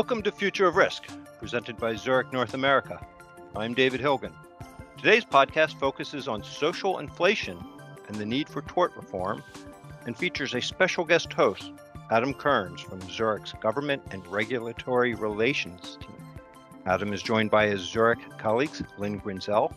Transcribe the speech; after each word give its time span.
Welcome 0.00 0.22
to 0.22 0.32
Future 0.32 0.66
of 0.66 0.76
Risk, 0.76 1.04
presented 1.38 1.76
by 1.76 1.94
Zurich 1.94 2.32
North 2.32 2.54
America. 2.54 3.06
I'm 3.54 3.74
David 3.74 4.00
Hilgen. 4.00 4.32
Today's 4.96 5.26
podcast 5.26 5.78
focuses 5.78 6.26
on 6.26 6.42
social 6.42 7.00
inflation 7.00 7.62
and 8.08 8.16
the 8.16 8.24
need 8.24 8.48
for 8.48 8.62
tort 8.62 8.96
reform 8.96 9.42
and 10.06 10.16
features 10.16 10.54
a 10.54 10.62
special 10.62 11.04
guest 11.04 11.30
host, 11.34 11.72
Adam 12.10 12.32
Kearns 12.32 12.80
from 12.80 13.02
Zurich's 13.10 13.52
Government 13.60 14.02
and 14.10 14.26
Regulatory 14.28 15.14
Relations 15.14 15.98
team. 16.00 16.16
Adam 16.86 17.12
is 17.12 17.22
joined 17.22 17.50
by 17.50 17.66
his 17.66 17.82
Zurich 17.82 18.20
colleagues, 18.38 18.82
Lynn 18.96 19.20
Grinzel 19.20 19.70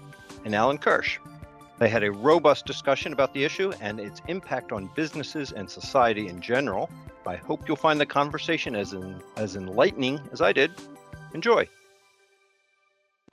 and 0.45 0.55
Alan 0.55 0.77
Kirsch. 0.77 1.19
They 1.79 1.89
had 1.89 2.05
a 2.05 2.13
robust 2.13 2.65
discussion 2.65 3.11
about 3.11 3.33
the 3.33 3.43
issue 3.43 3.73
and 3.81 3.99
its 3.99 4.21
impact 4.29 4.71
on 4.71 4.89
businesses 4.95 5.51
and 5.51 5.69
society 5.69 6.29
in 6.29 6.39
general. 6.39 6.89
I 7.25 7.37
hope 7.37 7.67
you'll 7.67 7.77
find 7.77 8.01
the 8.01 8.05
conversation 8.05 8.75
as, 8.75 8.91
in, 8.91 9.21
as 9.37 9.55
enlightening 9.55 10.19
as 10.33 10.41
I 10.41 10.51
did. 10.51 10.71
Enjoy. 11.34 11.67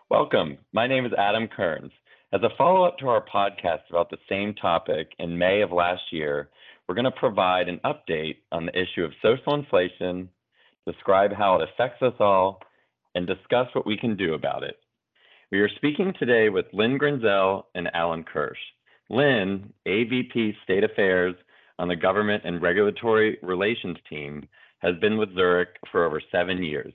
Welcome. 0.09 0.59
My 0.73 0.87
name 0.87 1.05
is 1.06 1.12
Adam 1.19 1.48
Kearns. 1.48 1.91
As 2.32 2.41
a 2.42 2.51
follow 2.56 2.84
up 2.84 2.98
to 2.98 3.09
our 3.09 3.24
podcast 3.24 3.80
about 3.91 4.09
the 4.09 4.18
same 4.29 4.55
topic 4.55 5.09
in 5.18 5.37
May 5.37 5.62
of 5.62 5.73
last 5.73 6.02
year, 6.12 6.51
we're 6.88 6.95
going 6.95 7.05
to 7.05 7.10
provide 7.10 7.68
an 7.68 7.80
update 7.84 8.37
on 8.52 8.66
the 8.66 8.80
issue 8.80 9.02
of 9.02 9.12
social 9.23 9.55
inflation, 9.55 10.29
describe 10.87 11.32
how 11.32 11.57
it 11.57 11.68
affects 11.68 12.01
us 12.02 12.15
all, 12.20 12.60
and 13.16 13.27
discuss 13.27 13.66
what 13.73 13.87
we 13.87 13.96
can 13.96 14.16
do 14.16 14.34
about 14.34 14.62
it. 14.62 14.77
We 15.51 15.59
are 15.60 15.68
speaking 15.77 16.15
today 16.16 16.48
with 16.48 16.66
Lynn 16.73 16.96
Grinzel 16.96 17.65
and 17.74 17.91
Alan 17.93 18.23
Kirsch. 18.23 18.59
Lynn, 19.09 19.73
AVP 19.88 20.54
State 20.62 20.84
Affairs 20.84 21.34
on 21.80 21.89
the 21.89 21.97
Government 21.97 22.43
and 22.45 22.61
Regulatory 22.61 23.39
Relations 23.43 23.97
team, 24.09 24.47
has 24.80 24.95
been 25.01 25.16
with 25.16 25.34
Zurich 25.34 25.71
for 25.91 26.05
over 26.05 26.21
seven 26.30 26.62
years. 26.62 26.93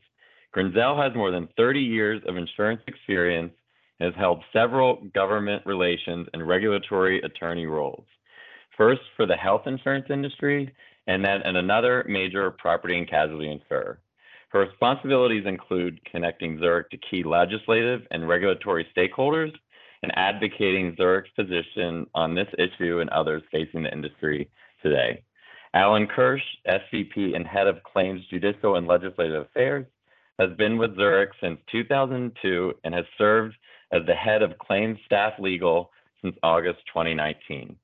Grinzel 0.55 1.01
has 1.03 1.15
more 1.15 1.31
than 1.31 1.49
30 1.57 1.79
years 1.79 2.21
of 2.27 2.37
insurance 2.37 2.81
experience 2.87 3.51
and 3.99 4.13
has 4.13 4.19
held 4.19 4.43
several 4.53 4.97
government 5.13 5.65
relations 5.65 6.27
and 6.33 6.47
regulatory 6.47 7.19
attorney 7.21 7.65
roles. 7.65 8.05
First 8.77 9.01
for 9.17 9.25
the 9.25 9.35
health 9.35 9.63
insurance 9.65 10.05
industry, 10.09 10.71
and 11.07 11.25
then 11.25 11.41
in 11.41 11.55
another 11.55 12.05
major 12.07 12.51
property 12.51 12.97
and 12.97 13.09
casualty 13.09 13.51
insurer. 13.51 13.99
Her 14.49 14.59
responsibilities 14.61 15.45
include 15.47 15.99
connecting 16.05 16.59
Zurich 16.59 16.91
to 16.91 16.97
key 16.97 17.23
legislative 17.23 18.01
and 18.11 18.27
regulatory 18.27 18.87
stakeholders 18.95 19.51
and 20.03 20.11
advocating 20.15 20.95
Zurich's 20.95 21.31
position 21.35 22.05
on 22.13 22.35
this 22.35 22.47
issue 22.59 22.99
and 22.99 23.09
others 23.09 23.41
facing 23.51 23.83
the 23.83 23.91
industry 23.91 24.49
today. 24.81 25.23
Alan 25.73 26.07
Kirsch, 26.07 26.43
SVP 26.67 27.35
and 27.35 27.45
Head 27.45 27.67
of 27.67 27.83
Claims 27.83 28.21
Judicial 28.29 28.75
and 28.77 28.87
Legislative 28.87 29.41
Affairs, 29.43 29.85
has 30.39 30.49
been 30.57 30.77
with 30.77 30.95
Zurich 30.95 31.31
since 31.41 31.59
2002 31.71 32.73
and 32.83 32.93
has 32.93 33.05
served 33.17 33.55
as 33.91 34.01
the 34.05 34.13
head 34.13 34.41
of 34.41 34.57
claims 34.57 34.97
staff 35.05 35.33
legal 35.39 35.91
since 36.21 36.35
August 36.43 36.79
2019. 36.87 37.75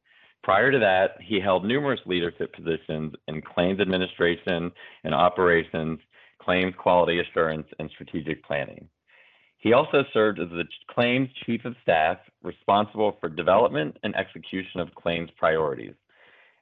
Prior 0.43 0.71
to 0.71 0.79
that, 0.79 1.17
he 1.21 1.39
held 1.39 1.65
numerous 1.65 1.99
leadership 2.05 2.53
positions 2.53 3.13
in 3.27 3.41
claims 3.41 3.79
administration 3.79 4.71
and 5.03 5.13
operations, 5.13 5.99
claims 6.41 6.73
quality 6.77 7.19
assurance, 7.19 7.67
and 7.79 7.89
strategic 7.91 8.43
planning. 8.43 8.87
He 9.57 9.73
also 9.73 10.03
served 10.11 10.39
as 10.39 10.49
the 10.49 10.63
claims 10.89 11.29
chief 11.45 11.63
of 11.65 11.75
staff 11.83 12.17
responsible 12.41 13.17
for 13.19 13.29
development 13.29 13.97
and 14.03 14.15
execution 14.15 14.79
of 14.79 14.95
claims 14.95 15.29
priorities. 15.37 15.93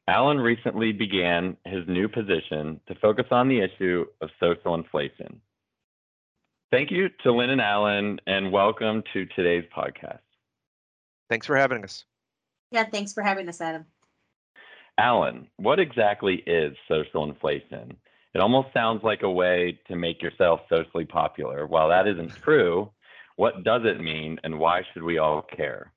Alan 0.10 0.40
recently 0.40 0.92
began 0.92 1.56
his 1.66 1.88
new 1.88 2.10
position 2.10 2.82
to 2.88 2.96
focus 2.96 3.28
on 3.30 3.48
the 3.48 3.60
issue 3.60 4.06
of 4.22 4.30
social 4.40 4.74
inflation. 4.74 5.40
Thank 6.72 6.90
you 6.90 7.10
to 7.22 7.32
Lynn 7.32 7.52
and 7.52 7.62
Alan, 7.62 8.20
and 8.26 8.52
welcome 8.52 9.04
to 9.14 9.28
today's 9.36 9.66
podcast. 9.76 10.22
Thanks 11.30 11.46
for 11.46 11.56
having 11.56 11.84
us. 11.84 12.06
Yeah, 12.72 12.86
thanks 12.86 13.14
for 13.14 13.22
having 13.22 13.48
us, 13.50 13.62
Adam. 13.62 13.86
Alan, 14.98 15.48
what 15.58 15.80
exactly 15.80 16.38
is 16.48 16.76
social 16.88 17.24
inflation? 17.24 17.96
It 18.34 18.42
almost 18.42 18.70
sounds 18.74 19.04
like 19.04 19.22
a 19.22 19.30
way 19.30 19.80
to 19.90 19.96
make 19.96 20.24
yourself 20.24 20.62
socially 20.70 21.06
popular. 21.06 21.68
While 21.68 21.90
that 21.90 22.08
isn't 22.08 22.36
true, 22.36 22.90
what 23.36 23.64
does 23.64 23.84
it 23.86 24.02
mean 24.02 24.40
and 24.44 24.58
why 24.58 24.82
should 24.92 25.04
we 25.04 25.20
all 25.20 25.44
care? 25.44 25.94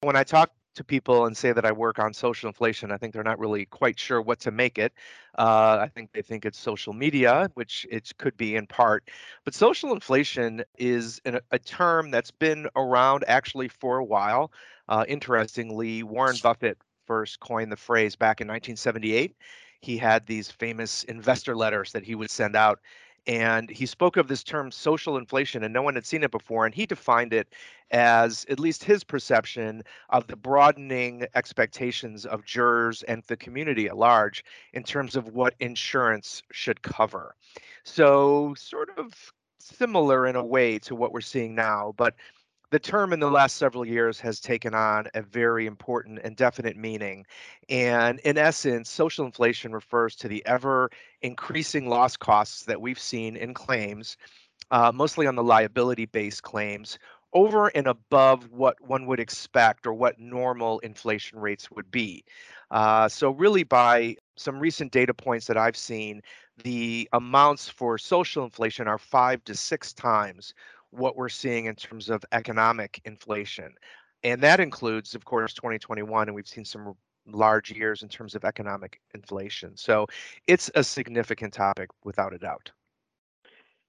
When 0.00 0.16
I 0.16 0.24
talk 0.24 0.55
to 0.76 0.84
people 0.84 1.26
and 1.26 1.36
say 1.36 1.52
that 1.52 1.64
I 1.64 1.72
work 1.72 1.98
on 1.98 2.14
social 2.14 2.48
inflation, 2.48 2.92
I 2.92 2.96
think 2.96 3.12
they're 3.12 3.22
not 3.22 3.38
really 3.38 3.66
quite 3.66 3.98
sure 3.98 4.22
what 4.22 4.40
to 4.40 4.50
make 4.50 4.78
it. 4.78 4.92
Uh, 5.36 5.78
I 5.82 5.88
think 5.88 6.12
they 6.12 6.22
think 6.22 6.46
it's 6.46 6.58
social 6.58 6.92
media, 6.92 7.50
which 7.54 7.86
it 7.90 8.10
could 8.18 8.36
be 8.36 8.56
in 8.56 8.66
part. 8.66 9.10
But 9.44 9.54
social 9.54 9.92
inflation 9.92 10.62
is 10.78 11.20
an, 11.24 11.40
a 11.50 11.58
term 11.58 12.10
that's 12.10 12.30
been 12.30 12.68
around 12.76 13.24
actually 13.26 13.68
for 13.68 13.98
a 13.98 14.04
while. 14.04 14.52
Uh, 14.88 15.04
interestingly, 15.08 16.02
Warren 16.02 16.36
Buffett 16.42 16.78
first 17.06 17.40
coined 17.40 17.72
the 17.72 17.76
phrase 17.76 18.16
back 18.16 18.40
in 18.40 18.48
1978. 18.48 19.36
He 19.80 19.96
had 19.96 20.26
these 20.26 20.50
famous 20.50 21.04
investor 21.04 21.54
letters 21.56 21.92
that 21.92 22.02
he 22.02 22.14
would 22.14 22.30
send 22.30 22.56
out 22.56 22.80
and 23.26 23.68
he 23.70 23.86
spoke 23.86 24.16
of 24.16 24.28
this 24.28 24.42
term 24.42 24.70
social 24.70 25.16
inflation 25.16 25.64
and 25.64 25.72
no 25.72 25.82
one 25.82 25.94
had 25.94 26.06
seen 26.06 26.22
it 26.22 26.30
before 26.30 26.64
and 26.64 26.74
he 26.74 26.86
defined 26.86 27.32
it 27.32 27.48
as 27.90 28.46
at 28.48 28.60
least 28.60 28.84
his 28.84 29.02
perception 29.04 29.82
of 30.10 30.26
the 30.26 30.36
broadening 30.36 31.26
expectations 31.34 32.26
of 32.26 32.44
jurors 32.44 33.02
and 33.04 33.22
the 33.24 33.36
community 33.36 33.86
at 33.86 33.96
large 33.96 34.44
in 34.72 34.82
terms 34.82 35.16
of 35.16 35.28
what 35.28 35.54
insurance 35.60 36.42
should 36.52 36.82
cover. 36.82 37.34
So 37.84 38.54
sort 38.56 38.90
of 38.96 39.12
similar 39.58 40.26
in 40.26 40.36
a 40.36 40.44
way 40.44 40.78
to 40.78 40.94
what 40.94 41.12
we're 41.12 41.20
seeing 41.20 41.54
now 41.54 41.92
but 41.96 42.14
the 42.70 42.78
term 42.78 43.12
in 43.12 43.20
the 43.20 43.30
last 43.30 43.56
several 43.56 43.86
years 43.86 44.18
has 44.20 44.40
taken 44.40 44.74
on 44.74 45.06
a 45.14 45.22
very 45.22 45.66
important 45.66 46.18
and 46.24 46.36
definite 46.36 46.76
meaning. 46.76 47.24
And 47.68 48.18
in 48.20 48.36
essence, 48.36 48.90
social 48.90 49.24
inflation 49.24 49.72
refers 49.72 50.16
to 50.16 50.28
the 50.28 50.44
ever 50.46 50.90
increasing 51.22 51.88
loss 51.88 52.16
costs 52.16 52.64
that 52.64 52.80
we've 52.80 52.98
seen 52.98 53.36
in 53.36 53.54
claims, 53.54 54.16
uh, 54.70 54.90
mostly 54.92 55.26
on 55.26 55.36
the 55.36 55.44
liability 55.44 56.06
based 56.06 56.42
claims, 56.42 56.98
over 57.32 57.68
and 57.68 57.86
above 57.86 58.50
what 58.50 58.80
one 58.80 59.06
would 59.06 59.20
expect 59.20 59.86
or 59.86 59.92
what 59.92 60.18
normal 60.18 60.78
inflation 60.80 61.38
rates 61.38 61.70
would 61.70 61.90
be. 61.90 62.24
Uh, 62.70 63.08
so, 63.08 63.30
really, 63.30 63.62
by 63.62 64.16
some 64.36 64.58
recent 64.58 64.90
data 64.90 65.14
points 65.14 65.46
that 65.46 65.56
I've 65.56 65.76
seen, 65.76 66.22
the 66.64 67.08
amounts 67.12 67.68
for 67.68 67.98
social 67.98 68.44
inflation 68.44 68.88
are 68.88 68.98
five 68.98 69.44
to 69.44 69.54
six 69.54 69.92
times 69.92 70.54
what 70.90 71.16
we're 71.16 71.28
seeing 71.28 71.66
in 71.66 71.74
terms 71.74 72.10
of 72.10 72.24
economic 72.32 73.00
inflation. 73.04 73.72
And 74.22 74.40
that 74.42 74.60
includes, 74.60 75.14
of 75.14 75.24
course, 75.24 75.54
2021, 75.54 76.28
and 76.28 76.34
we've 76.34 76.46
seen 76.46 76.64
some 76.64 76.94
large 77.26 77.70
years 77.70 78.02
in 78.02 78.08
terms 78.08 78.34
of 78.34 78.44
economic 78.44 79.00
inflation. 79.14 79.76
So 79.76 80.06
it's 80.46 80.70
a 80.74 80.84
significant 80.84 81.52
topic 81.52 81.90
without 82.04 82.32
a 82.32 82.38
doubt. 82.38 82.70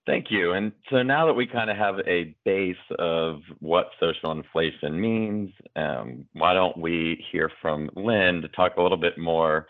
Thank 0.06 0.32
you. 0.32 0.54
And 0.54 0.72
so 0.90 1.04
now 1.04 1.26
that 1.26 1.34
we 1.34 1.46
kind 1.46 1.70
of 1.70 1.76
have 1.76 2.00
a 2.08 2.34
base 2.46 2.78
of 2.98 3.42
what 3.60 3.90
social 4.00 4.32
inflation 4.32 5.00
means, 5.00 5.52
um, 5.76 6.26
why 6.32 6.54
don't 6.54 6.78
we 6.78 7.24
hear 7.30 7.52
from 7.62 7.90
Lynn 7.94 8.42
to 8.42 8.48
talk 8.48 8.78
a 8.78 8.82
little 8.82 8.98
bit 8.98 9.18
more 9.18 9.68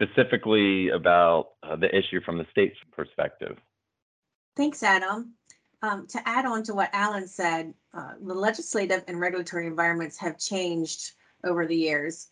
specifically 0.00 0.90
about 0.90 1.52
uh, 1.62 1.76
the 1.76 1.88
issue 1.88 2.20
from 2.22 2.36
the 2.36 2.46
state's 2.50 2.76
perspective? 2.92 3.56
Thanks, 4.56 4.82
Adam. 4.82 5.32
Um, 5.82 6.06
to 6.08 6.28
add 6.28 6.46
on 6.46 6.62
to 6.64 6.74
what 6.74 6.90
Alan 6.92 7.26
said, 7.26 7.74
uh, 7.92 8.12
the 8.20 8.34
legislative 8.34 9.02
and 9.08 9.18
regulatory 9.18 9.66
environments 9.66 10.16
have 10.18 10.38
changed 10.38 11.12
over 11.44 11.66
the 11.66 11.76
years. 11.76 12.28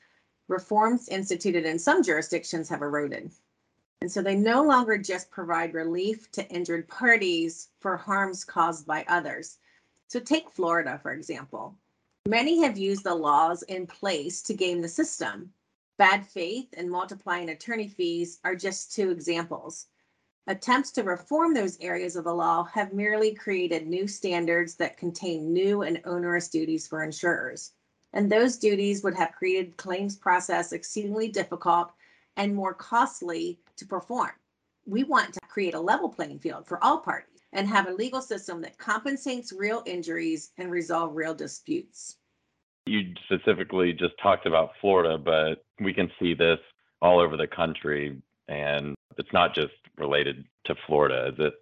Reforms 0.46 1.08
instituted 1.08 1.64
in 1.64 1.78
some 1.78 2.02
jurisdictions 2.02 2.68
have 2.68 2.82
eroded. 2.82 3.30
And 4.02 4.10
so 4.10 4.22
they 4.22 4.36
no 4.36 4.62
longer 4.62 4.96
just 4.96 5.30
provide 5.30 5.74
relief 5.74 6.30
to 6.32 6.48
injured 6.48 6.88
parties 6.88 7.68
for 7.80 7.96
harms 7.96 8.44
caused 8.44 8.86
by 8.86 9.04
others. 9.08 9.58
So 10.06 10.20
take 10.20 10.50
Florida, 10.50 10.98
for 11.02 11.12
example. 11.12 11.76
Many 12.26 12.62
have 12.62 12.78
used 12.78 13.04
the 13.04 13.14
laws 13.14 13.62
in 13.64 13.86
place 13.86 14.42
to 14.42 14.54
game 14.54 14.80
the 14.80 14.88
system. 14.88 15.52
Bad 15.98 16.26
faith 16.26 16.68
and 16.76 16.90
multiplying 16.90 17.50
attorney 17.50 17.88
fees 17.88 18.38
are 18.44 18.54
just 18.54 18.94
two 18.94 19.10
examples. 19.10 19.86
Attempts 20.46 20.90
to 20.92 21.02
reform 21.02 21.54
those 21.54 21.78
areas 21.80 22.16
of 22.16 22.24
the 22.24 22.34
law 22.34 22.64
have 22.64 22.92
merely 22.92 23.34
created 23.34 23.86
new 23.86 24.08
standards 24.08 24.74
that 24.76 24.96
contain 24.96 25.52
new 25.52 25.82
and 25.82 26.00
onerous 26.04 26.48
duties 26.48 26.88
for 26.88 27.04
insurers. 27.04 27.72
And 28.12 28.30
those 28.30 28.56
duties 28.56 29.04
would 29.04 29.14
have 29.14 29.32
created 29.32 29.76
claims 29.76 30.16
process 30.16 30.72
exceedingly 30.72 31.28
difficult 31.28 31.92
and 32.36 32.54
more 32.54 32.74
costly 32.74 33.60
to 33.76 33.86
perform. 33.86 34.32
We 34.86 35.04
want 35.04 35.34
to 35.34 35.40
create 35.40 35.74
a 35.74 35.80
level 35.80 36.08
playing 36.08 36.40
field 36.40 36.66
for 36.66 36.82
all 36.82 36.98
parties 36.98 37.42
and 37.52 37.68
have 37.68 37.86
a 37.86 37.92
legal 37.92 38.22
system 38.22 38.62
that 38.62 38.78
compensates 38.78 39.52
real 39.52 39.82
injuries 39.86 40.52
and 40.56 40.70
resolve 40.70 41.14
real 41.14 41.34
disputes. 41.34 42.16
You 42.86 43.14
specifically 43.24 43.92
just 43.92 44.14
talked 44.22 44.46
about 44.46 44.70
Florida, 44.80 45.18
but 45.18 45.64
we 45.80 45.92
can 45.92 46.10
see 46.18 46.34
this 46.34 46.58
all 47.02 47.20
over 47.20 47.36
the 47.36 47.46
country 47.46 48.20
and 48.50 48.94
it's 49.16 49.32
not 49.32 49.54
just 49.54 49.72
related 49.96 50.44
to 50.64 50.74
Florida, 50.86 51.28
is 51.32 51.38
it? 51.38 51.54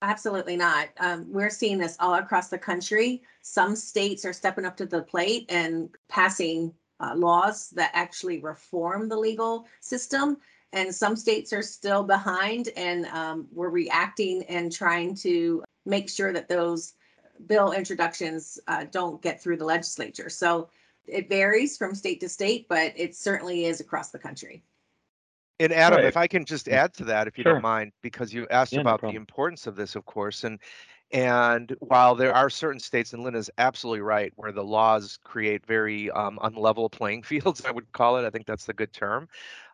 Absolutely 0.00 0.56
not. 0.56 0.88
Um, 0.98 1.26
we're 1.30 1.50
seeing 1.50 1.76
this 1.78 1.96
all 2.00 2.14
across 2.14 2.48
the 2.48 2.58
country. 2.58 3.22
Some 3.42 3.76
states 3.76 4.24
are 4.24 4.32
stepping 4.32 4.64
up 4.64 4.76
to 4.78 4.86
the 4.86 5.02
plate 5.02 5.46
and 5.48 5.90
passing 6.08 6.72
uh, 7.00 7.14
laws 7.14 7.70
that 7.70 7.90
actually 7.94 8.38
reform 8.38 9.08
the 9.08 9.16
legal 9.16 9.66
system. 9.80 10.38
And 10.72 10.94
some 10.94 11.16
states 11.16 11.52
are 11.52 11.62
still 11.62 12.04
behind, 12.04 12.68
and 12.76 13.06
um, 13.06 13.46
we're 13.52 13.70
reacting 13.70 14.44
and 14.44 14.70
trying 14.70 15.14
to 15.16 15.64
make 15.86 16.08
sure 16.10 16.32
that 16.32 16.48
those 16.48 16.94
bill 17.46 17.72
introductions 17.72 18.58
uh, 18.68 18.84
don't 18.90 19.22
get 19.22 19.42
through 19.42 19.56
the 19.56 19.64
legislature. 19.64 20.28
So 20.28 20.68
it 21.06 21.28
varies 21.28 21.76
from 21.76 21.94
state 21.94 22.20
to 22.20 22.28
state, 22.28 22.66
but 22.68 22.92
it 22.96 23.16
certainly 23.16 23.64
is 23.64 23.80
across 23.80 24.10
the 24.10 24.18
country. 24.18 24.62
And 25.60 25.72
Adam, 25.72 26.02
Right. 26.02 26.04
if 26.04 26.16
I 26.16 26.26
can 26.28 26.44
just 26.44 26.68
Mm. 26.70 26.80
add 26.80 26.94
to 26.94 27.04
that, 27.06 27.26
if 27.26 27.36
you 27.38 27.44
Sure. 27.44 27.44
don't 27.44 27.60
mind, 27.60 27.92
because 28.02 28.32
you 28.32 28.46
asked 28.48 28.76
Yeah, 28.76 28.82
no 28.82 28.96
about 28.96 29.04
the 29.06 29.16
importance 29.16 29.66
of 29.66 29.76
this, 29.76 29.96
of 29.96 30.04
course, 30.06 30.44
and 30.44 30.60
and 31.10 31.74
while 31.80 32.14
there 32.14 32.34
are 32.34 32.50
certain 32.50 32.80
states, 32.80 33.14
and 33.14 33.24
Lynn 33.24 33.34
is 33.34 33.50
absolutely 33.58 34.02
right, 34.02 34.30
where 34.36 34.52
the 34.52 34.62
laws 34.64 35.18
create 35.24 35.64
very 35.66 36.10
um, 36.10 36.38
unlevel 36.42 36.92
playing 36.92 37.22
fields, 37.24 37.64
I 37.64 37.70
would 37.70 37.90
call 37.92 38.18
it. 38.18 38.26
I 38.26 38.30
think 38.30 38.46
that's 38.46 38.66
the 38.66 38.74
good 38.74 38.92
term. 38.92 39.28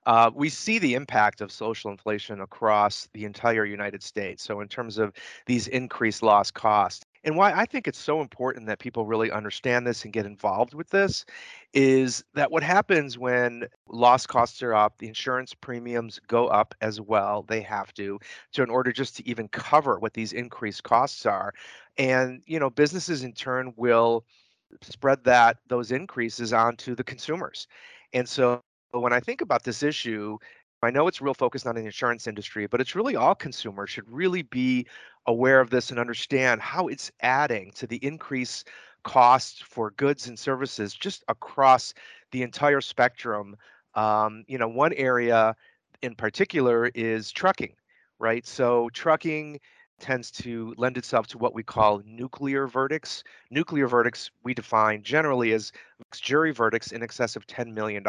Uh, 0.06 0.31
we 0.34 0.48
see 0.48 0.78
the 0.78 0.94
impact 0.94 1.40
of 1.40 1.50
social 1.50 1.90
inflation 1.90 2.40
across 2.40 3.08
the 3.14 3.25
entire 3.25 3.64
United 3.64 4.02
States. 4.02 4.42
So 4.44 4.60
in 4.60 4.69
terms 4.69 4.96
of 4.98 5.12
these 5.46 5.66
increased 5.69 6.22
loss 6.22 6.50
costs, 6.52 7.04
and 7.24 7.36
why 7.36 7.52
I 7.52 7.64
think 7.64 7.88
it's 7.88 7.98
so 7.98 8.20
important 8.20 8.66
that 8.66 8.78
people 8.78 9.06
really 9.06 9.30
understand 9.30 9.86
this 9.86 10.04
and 10.04 10.12
get 10.12 10.26
involved 10.26 10.74
with 10.74 10.90
this 10.90 11.24
is 11.72 12.22
that 12.34 12.50
what 12.50 12.62
happens 12.62 13.18
when 13.18 13.66
loss 13.88 14.26
costs 14.26 14.62
are 14.62 14.74
up, 14.74 14.98
the 14.98 15.08
insurance 15.08 15.54
premiums 15.54 16.20
go 16.28 16.48
up 16.48 16.74
as 16.82 17.00
well. 17.00 17.42
They 17.42 17.62
have 17.62 17.92
to, 17.94 18.20
so 18.52 18.62
in 18.62 18.70
order 18.70 18.92
just 18.92 19.16
to 19.16 19.28
even 19.28 19.48
cover 19.48 19.98
what 19.98 20.14
these 20.14 20.32
increased 20.32 20.84
costs 20.84 21.24
are. 21.26 21.54
And 21.96 22.42
you 22.46 22.60
know, 22.60 22.70
businesses 22.70 23.24
in 23.24 23.32
turn 23.32 23.72
will 23.76 24.24
spread 24.82 25.24
that 25.24 25.58
those 25.68 25.92
increases 25.92 26.52
onto 26.52 26.94
the 26.94 27.04
consumers. 27.04 27.66
And 28.12 28.28
so 28.28 28.60
when 28.92 29.12
I 29.12 29.20
think 29.20 29.40
about 29.40 29.64
this 29.64 29.82
issue, 29.82 30.38
I 30.84 30.90
know 30.90 31.08
it's 31.08 31.20
real 31.20 31.34
focused 31.34 31.66
on 31.66 31.75
the 31.75 31.84
insurance 31.84 32.26
industry, 32.26 32.66
but 32.66 32.81
it's 32.81 32.94
really 32.94 33.16
all 33.16 33.34
consumers 33.34 33.90
should 33.90 34.08
really 34.10 34.42
be 34.42 34.86
aware 35.26 35.60
of 35.60 35.70
this 35.70 35.90
and 35.90 35.98
understand 35.98 36.60
how 36.60 36.88
it's 36.88 37.10
adding 37.20 37.72
to 37.76 37.86
the 37.86 37.96
increased 38.04 38.69
costs 39.02 39.60
for 39.60 39.90
goods 39.92 40.28
and 40.28 40.38
services 40.38 40.94
just 40.94 41.25
across 41.28 41.94
the 42.32 42.42
entire 42.42 42.81
spectrum. 42.81 43.56
Um, 43.94 44.44
you 44.48 44.58
know, 44.58 44.69
one 44.69 44.92
area 44.94 45.54
in 46.02 46.14
particular 46.14 46.90
is 46.94 47.31
trucking, 47.32 47.75
right? 48.19 48.46
So 48.46 48.90
trucking 48.92 49.60
tends 50.00 50.31
to 50.31 50.75
lend 50.76 50.98
itself 50.98 51.26
to 51.28 51.38
what 51.38 51.54
we 51.54 51.62
call 51.62 52.02
nuclear 52.04 52.66
verdicts. 52.66 53.22
Nuclear 53.50 53.86
verdicts 53.86 54.31
we 54.42 54.54
define 54.54 55.02
generally 55.02 55.52
as 55.52 55.72
jury 56.12 56.52
verdicts 56.52 56.92
in 56.92 57.02
excess 57.02 57.36
of 57.36 57.46
$10 57.46 57.72
million 57.72 58.04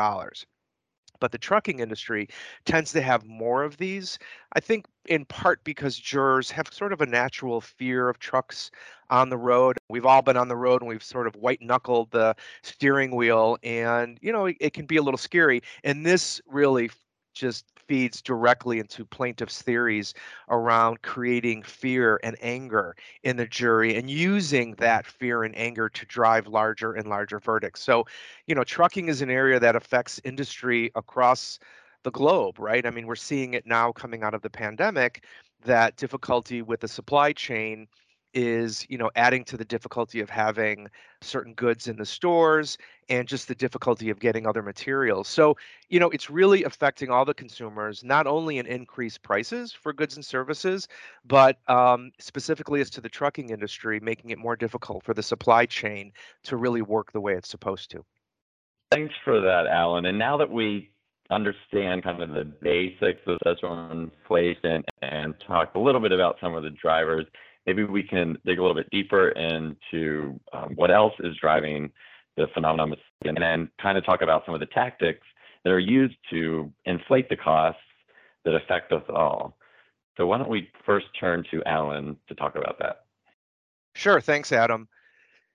but 1.20 1.32
the 1.32 1.38
trucking 1.38 1.80
industry 1.80 2.28
tends 2.66 2.92
to 2.94 3.02
have 3.02 3.26
more 3.26 3.64
of 3.64 3.78
these. 3.78 4.18
I 4.54 4.60
think 4.60 4.86
in 5.08 5.26
part 5.26 5.64
because 5.64 5.98
jurors 5.98 6.50
have 6.52 6.68
sort 6.72 6.94
of 6.94 7.02
a 7.02 7.06
natural 7.06 7.62
fear 7.62 8.10
of 8.10 8.20
trucks 8.20 8.72
on 9.10 9.30
the 9.30 9.38
road. 9.38 9.78
We've 9.90 10.06
all 10.06 10.22
been 10.22 10.38
on 10.38 10.48
the 10.48 10.56
road 10.56 10.82
and 10.82 10.90
we've 10.90 11.04
sort 11.04 11.28
of 11.28 11.36
white 11.36 11.62
knuckled 11.62 12.12
the 12.12 12.36
steering 12.64 13.16
wheel, 13.16 13.58
and 13.64 14.18
you 14.22 14.32
know, 14.32 14.46
it, 14.48 14.58
it 14.60 14.74
can 14.74 14.86
be 14.86 14.98
a 14.98 15.04
little 15.04 15.18
scary. 15.18 15.62
And 15.84 16.06
this 16.06 16.42
really 16.48 16.90
just 17.36 17.66
feeds 17.88 18.22
directly 18.22 18.80
into 18.80 19.06
plaintiffs' 19.06 19.62
theories 19.62 20.14
around 20.50 21.02
creating 21.04 21.62
fear 21.62 22.20
and 22.24 22.36
anger 22.42 22.96
in 23.24 23.38
the 23.38 23.46
jury 23.46 23.96
and 23.96 24.10
using 24.10 24.74
that 24.76 25.06
fear 25.06 25.44
and 25.44 25.56
anger 25.58 25.90
to 25.90 26.06
drive 26.08 26.48
larger 26.48 26.94
and 26.94 27.08
larger 27.08 27.40
verdicts. 27.40 27.82
So, 27.82 28.06
you 28.48 28.56
know, 28.56 28.64
trucking 28.64 29.08
is 29.10 29.22
an 29.22 29.30
area 29.30 29.60
that 29.60 29.76
affects 29.76 30.20
industry 30.24 30.92
across 30.96 31.60
the 32.04 32.12
globe, 32.12 32.58
right? 32.60 32.86
I 32.86 32.90
mean, 32.92 33.08
we're 33.08 33.16
seeing 33.16 33.54
it 33.54 33.66
now 33.66 33.92
coming 33.92 34.24
out 34.24 34.34
of 34.34 34.42
the 34.42 34.50
pandemic 34.50 35.26
that 35.66 35.98
difficulty 35.98 36.62
with 36.62 36.80
the 36.80 36.88
supply 36.88 37.34
chain 37.34 37.88
is, 38.36 38.86
you 38.90 38.98
know, 38.98 39.10
adding 39.16 39.46
to 39.46 39.58
the 39.58 39.66
difficulty 39.66 40.20
of 40.20 40.30
having 40.30 40.90
certain 41.22 41.54
goods 41.54 41.88
in 41.88 41.96
the 41.96 42.06
stores 42.06 42.78
and 43.10 43.28
just 43.28 43.48
the 43.48 43.56
difficulty 43.56 44.10
of 44.10 44.20
getting 44.20 44.46
other 44.46 44.62
materials. 44.62 45.28
So, 45.28 45.58
you 45.90 46.00
know, 46.00 46.10
it's 46.10 46.30
really 46.30 46.64
affecting 46.66 47.10
all 47.10 47.24
the 47.24 47.34
consumers, 47.34 48.04
not 48.04 48.28
only 48.28 48.58
in 48.58 48.66
increased 48.68 49.24
prices 49.24 49.72
for 49.72 49.94
goods 49.94 50.18
and 50.18 50.26
services, 50.26 50.88
but 51.26 51.58
um, 51.70 52.12
specifically 52.20 52.82
as 52.82 52.90
to 52.92 53.02
the 53.02 53.10
trucking 53.10 53.50
industry, 53.50 54.00
making 54.02 54.32
it 54.32 54.38
more 54.38 54.58
difficult 54.58 55.04
for 55.04 55.14
the 55.14 55.24
supply 55.24 55.66
chain 55.66 56.12
to 56.44 56.58
really 56.58 56.82
work 56.82 57.14
the 57.14 57.22
way 57.22 57.34
it's 57.34 57.50
supposed 57.50 57.90
to. 57.92 58.04
Thanks 58.92 59.14
for 59.24 59.40
that, 59.40 59.66
Alan. 59.66 60.06
And 60.06 60.20
now 60.20 60.38
that 60.38 60.52
we 60.52 60.92
understand 61.32 62.04
kind 62.04 62.22
of 62.22 62.30
the 62.30 62.46
basics 62.46 63.22
of 63.26 63.38
social 63.44 63.90
inflation 63.92 64.84
and 65.02 65.34
talk 65.48 65.74
a 65.74 65.80
little 65.80 66.02
bit 66.02 66.12
about 66.12 66.38
some 66.40 66.54
of 66.54 66.64
the 66.64 66.70
drivers, 66.70 67.26
maybe 67.66 67.84
we 67.84 68.04
can 68.04 68.38
dig 68.46 68.60
a 68.60 68.62
little 68.62 68.76
bit 68.76 68.90
deeper 68.92 69.30
into 69.30 70.40
um, 70.54 70.74
what 70.76 70.92
else 70.92 71.14
is 71.20 71.36
driving 71.40 71.92
the 72.38 72.48
phenomenon 72.54 72.96
and 73.24 73.38
then 73.40 73.70
kind 73.82 73.98
of 73.98 74.06
talk 74.06 74.22
about 74.22 74.44
some 74.46 74.54
of 74.54 74.60
the 74.60 74.66
tactics 74.68 75.26
that 75.64 75.72
are 75.72 75.80
used 75.80 76.16
to 76.30 76.72
inflate 76.86 77.30
the 77.30 77.36
costs 77.36 77.82
that 78.44 78.56
affect 78.56 78.92
us 78.92 79.04
all. 79.10 79.58
So 80.18 80.28
why 80.28 80.38
don't 80.38 80.50
we 80.50 80.70
first 80.86 81.08
turn 81.20 81.44
to 81.52 81.64
Alan 81.66 82.18
to 82.28 82.36
talk 82.36 82.56
about 82.56 82.78
that? 82.80 83.06
Sure. 83.96 84.22
Thanks, 84.22 84.52
Adam. 84.52 84.88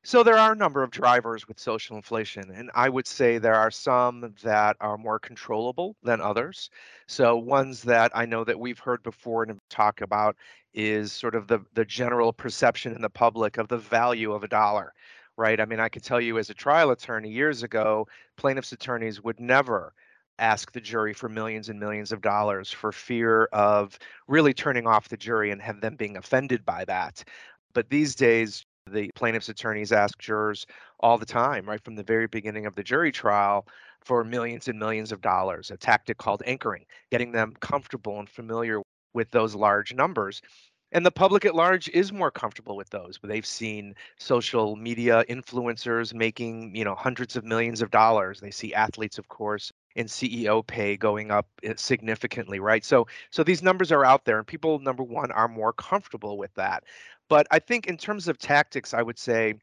So 0.02 0.22
there 0.22 0.38
are 0.38 0.52
a 0.52 0.56
number 0.56 0.82
of 0.82 0.90
drivers 0.90 1.46
with 1.46 1.58
social 1.60 1.96
inflation, 1.96 2.50
and 2.50 2.70
I 2.74 2.88
would 2.88 3.06
say 3.06 3.36
there 3.38 3.54
are 3.54 3.70
some 3.70 4.34
that 4.42 4.76
are 4.80 4.96
more 4.96 5.18
controllable 5.18 5.94
than 6.02 6.22
others. 6.22 6.70
So 7.06 7.36
ones 7.36 7.82
that 7.82 8.10
I 8.14 8.24
know 8.24 8.44
that 8.44 8.58
we've 8.58 8.78
heard 8.78 9.02
before 9.02 9.42
and 9.42 9.60
talk 9.68 10.00
about 10.00 10.36
is 10.72 11.12
sort 11.12 11.34
of 11.34 11.48
the 11.48 11.60
the 11.74 11.84
general 11.84 12.32
perception 12.32 12.94
in 12.94 13.02
the 13.02 13.10
public 13.10 13.58
of 13.58 13.68
the 13.68 13.76
value 13.76 14.32
of 14.32 14.42
a 14.42 14.48
dollar, 14.48 14.94
right? 15.36 15.60
I 15.60 15.66
mean, 15.66 15.80
I 15.80 15.90
could 15.90 16.02
tell 16.04 16.20
you 16.20 16.38
as 16.38 16.48
a 16.48 16.54
trial 16.54 16.90
attorney 16.90 17.30
years 17.30 17.62
ago, 17.62 18.08
plaintiffs' 18.38 18.72
attorneys 18.72 19.22
would 19.22 19.38
never 19.38 19.92
ask 20.38 20.72
the 20.72 20.80
jury 20.80 21.12
for 21.12 21.28
millions 21.28 21.68
and 21.68 21.78
millions 21.78 22.10
of 22.12 22.22
dollars 22.22 22.70
for 22.70 22.90
fear 22.92 23.44
of 23.52 23.98
really 24.28 24.54
turning 24.54 24.86
off 24.86 25.08
the 25.10 25.16
jury 25.18 25.50
and 25.50 25.60
have 25.60 25.82
them 25.82 25.96
being 25.96 26.16
offended 26.16 26.64
by 26.64 26.84
that. 26.86 27.22
But 27.74 27.90
these 27.90 28.14
days, 28.14 28.64
the 28.92 29.10
plaintiff's 29.14 29.48
attorneys 29.48 29.92
ask 29.92 30.18
jurors 30.18 30.66
all 31.00 31.18
the 31.18 31.26
time, 31.26 31.68
right 31.68 31.82
from 31.84 31.94
the 31.96 32.02
very 32.02 32.26
beginning 32.26 32.66
of 32.66 32.74
the 32.74 32.82
jury 32.82 33.12
trial, 33.12 33.66
for 34.02 34.24
millions 34.24 34.68
and 34.68 34.78
millions 34.78 35.12
of 35.12 35.20
dollars, 35.20 35.70
a 35.70 35.76
tactic 35.76 36.18
called 36.18 36.42
anchoring, 36.46 36.84
getting 37.10 37.32
them 37.32 37.54
comfortable 37.60 38.18
and 38.18 38.28
familiar 38.28 38.82
with 39.14 39.30
those 39.30 39.54
large 39.54 39.94
numbers. 39.94 40.40
And 40.92 41.06
the 41.06 41.10
public 41.12 41.44
at 41.44 41.54
large 41.54 41.88
is 41.90 42.12
more 42.12 42.32
comfortable 42.32 42.76
with 42.76 42.90
those. 42.90 43.18
They've 43.22 43.46
seen 43.46 43.94
social 44.18 44.74
media 44.74 45.24
influencers 45.28 46.12
making, 46.14 46.74
you 46.74 46.84
know, 46.84 46.96
hundreds 46.96 47.36
of 47.36 47.44
millions 47.44 47.80
of 47.80 47.90
dollars. 47.92 48.40
They 48.40 48.50
see 48.50 48.74
athletes, 48.74 49.16
of 49.18 49.28
course, 49.28 49.72
and 49.94 50.08
CEO 50.08 50.66
pay 50.66 50.96
going 50.96 51.30
up 51.30 51.46
eh, 51.62 51.74
significantly, 51.76 52.58
right? 52.58 52.84
So 52.84 53.06
so 53.30 53.44
these 53.44 53.62
numbers 53.62 53.92
are 53.92 54.04
out 54.04 54.24
there 54.24 54.38
and 54.38 54.46
people 54.46 54.80
number 54.80 55.04
1 55.04 55.30
are 55.30 55.48
more 55.48 55.72
comfortable 55.72 56.36
with 56.38 56.52
that. 56.54 56.82
But 57.30 57.46
I 57.52 57.60
think 57.60 57.86
in 57.86 57.96
terms 57.96 58.26
of 58.26 58.38
tactics, 58.38 58.92
I 58.92 59.02
would 59.02 59.18
say 59.18 59.54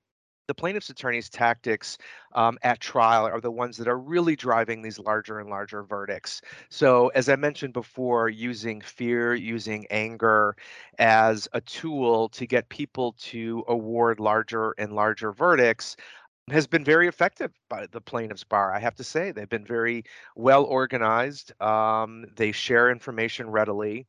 the 0.48 0.54
plaintiff's 0.54 0.90
attorney's 0.90 1.30
tactics 1.30 1.98
um, 2.34 2.58
at 2.64 2.80
trial 2.80 3.26
are 3.26 3.42
the 3.42 3.52
ones 3.52 3.76
that 3.76 3.90
are 3.90 3.98
really 3.98 4.38
driving 4.38 4.82
these 4.82 4.98
larger 4.98 5.40
and 5.40 5.50
larger 5.50 5.84
verdicts. 5.84 6.42
So, 6.70 7.10
as 7.10 7.28
I 7.28 7.36
mentioned 7.36 7.74
before, 7.74 8.30
using 8.30 8.80
fear, 8.80 9.36
using 9.36 9.86
anger 9.92 10.56
as 10.98 11.50
a 11.52 11.60
tool 11.60 12.30
to 12.30 12.48
get 12.48 12.70
people 12.70 13.16
to 13.20 13.66
award 13.68 14.22
larger 14.22 14.74
and 14.78 14.94
larger 14.94 15.34
verdicts 15.34 15.98
has 16.50 16.68
been 16.68 16.86
very 16.86 17.10
effective 17.10 17.52
by 17.70 17.86
the 17.92 18.00
plaintiff's 18.00 18.46
bar. 18.46 18.74
I 18.74 18.80
have 18.80 18.96
to 18.96 19.04
say, 19.04 19.34
they've 19.34 19.50
been 19.50 19.66
very 19.66 20.06
well 20.38 20.64
organized. 20.64 21.52
Um, 21.62 22.28
they 22.38 22.54
share 22.54 22.90
information 22.90 23.50
readily. 23.50 24.08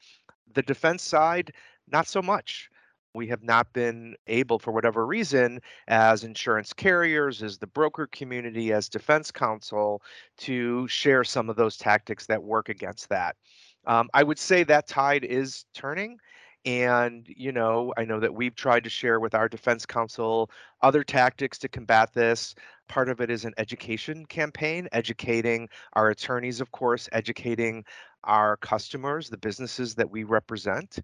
The 0.54 0.62
defense 0.62 1.02
side, 1.02 1.52
not 1.90 2.06
so 2.06 2.22
much 2.22 2.70
we 3.14 3.26
have 3.28 3.42
not 3.42 3.72
been 3.72 4.16
able, 4.26 4.58
for 4.58 4.72
whatever 4.72 5.06
reason, 5.06 5.60
as 5.88 6.24
insurance 6.24 6.72
carriers, 6.72 7.42
as 7.42 7.58
the 7.58 7.66
broker 7.66 8.06
community, 8.06 8.72
as 8.72 8.88
defense 8.88 9.30
counsel, 9.30 10.02
to 10.38 10.86
share 10.88 11.24
some 11.24 11.50
of 11.50 11.56
those 11.56 11.76
tactics 11.76 12.26
that 12.26 12.42
work 12.42 12.68
against 12.68 13.08
that. 13.08 13.36
Um, 13.86 14.08
I 14.12 14.22
would 14.22 14.38
say 14.38 14.64
that 14.64 14.86
tide 14.86 15.24
is 15.24 15.64
turning. 15.74 16.18
And, 16.64 17.26
you 17.28 17.52
know, 17.52 17.94
I 17.96 18.04
know 18.04 18.20
that 18.20 18.34
we've 18.34 18.54
tried 18.54 18.84
to 18.84 18.90
share 18.90 19.20
with 19.20 19.34
our 19.34 19.48
defense 19.48 19.86
counsel 19.86 20.50
other 20.82 21.04
tactics 21.04 21.56
to 21.58 21.68
combat 21.68 22.12
this. 22.12 22.54
Part 22.88 23.08
of 23.08 23.20
it 23.20 23.30
is 23.30 23.44
an 23.44 23.54
education 23.58 24.26
campaign, 24.26 24.88
educating 24.92 25.68
our 25.94 26.10
attorneys, 26.10 26.60
of 26.60 26.70
course, 26.72 27.08
educating 27.12 27.84
our 28.24 28.56
customers, 28.56 29.30
the 29.30 29.38
businesses 29.38 29.94
that 29.94 30.10
we 30.10 30.24
represent. 30.24 30.98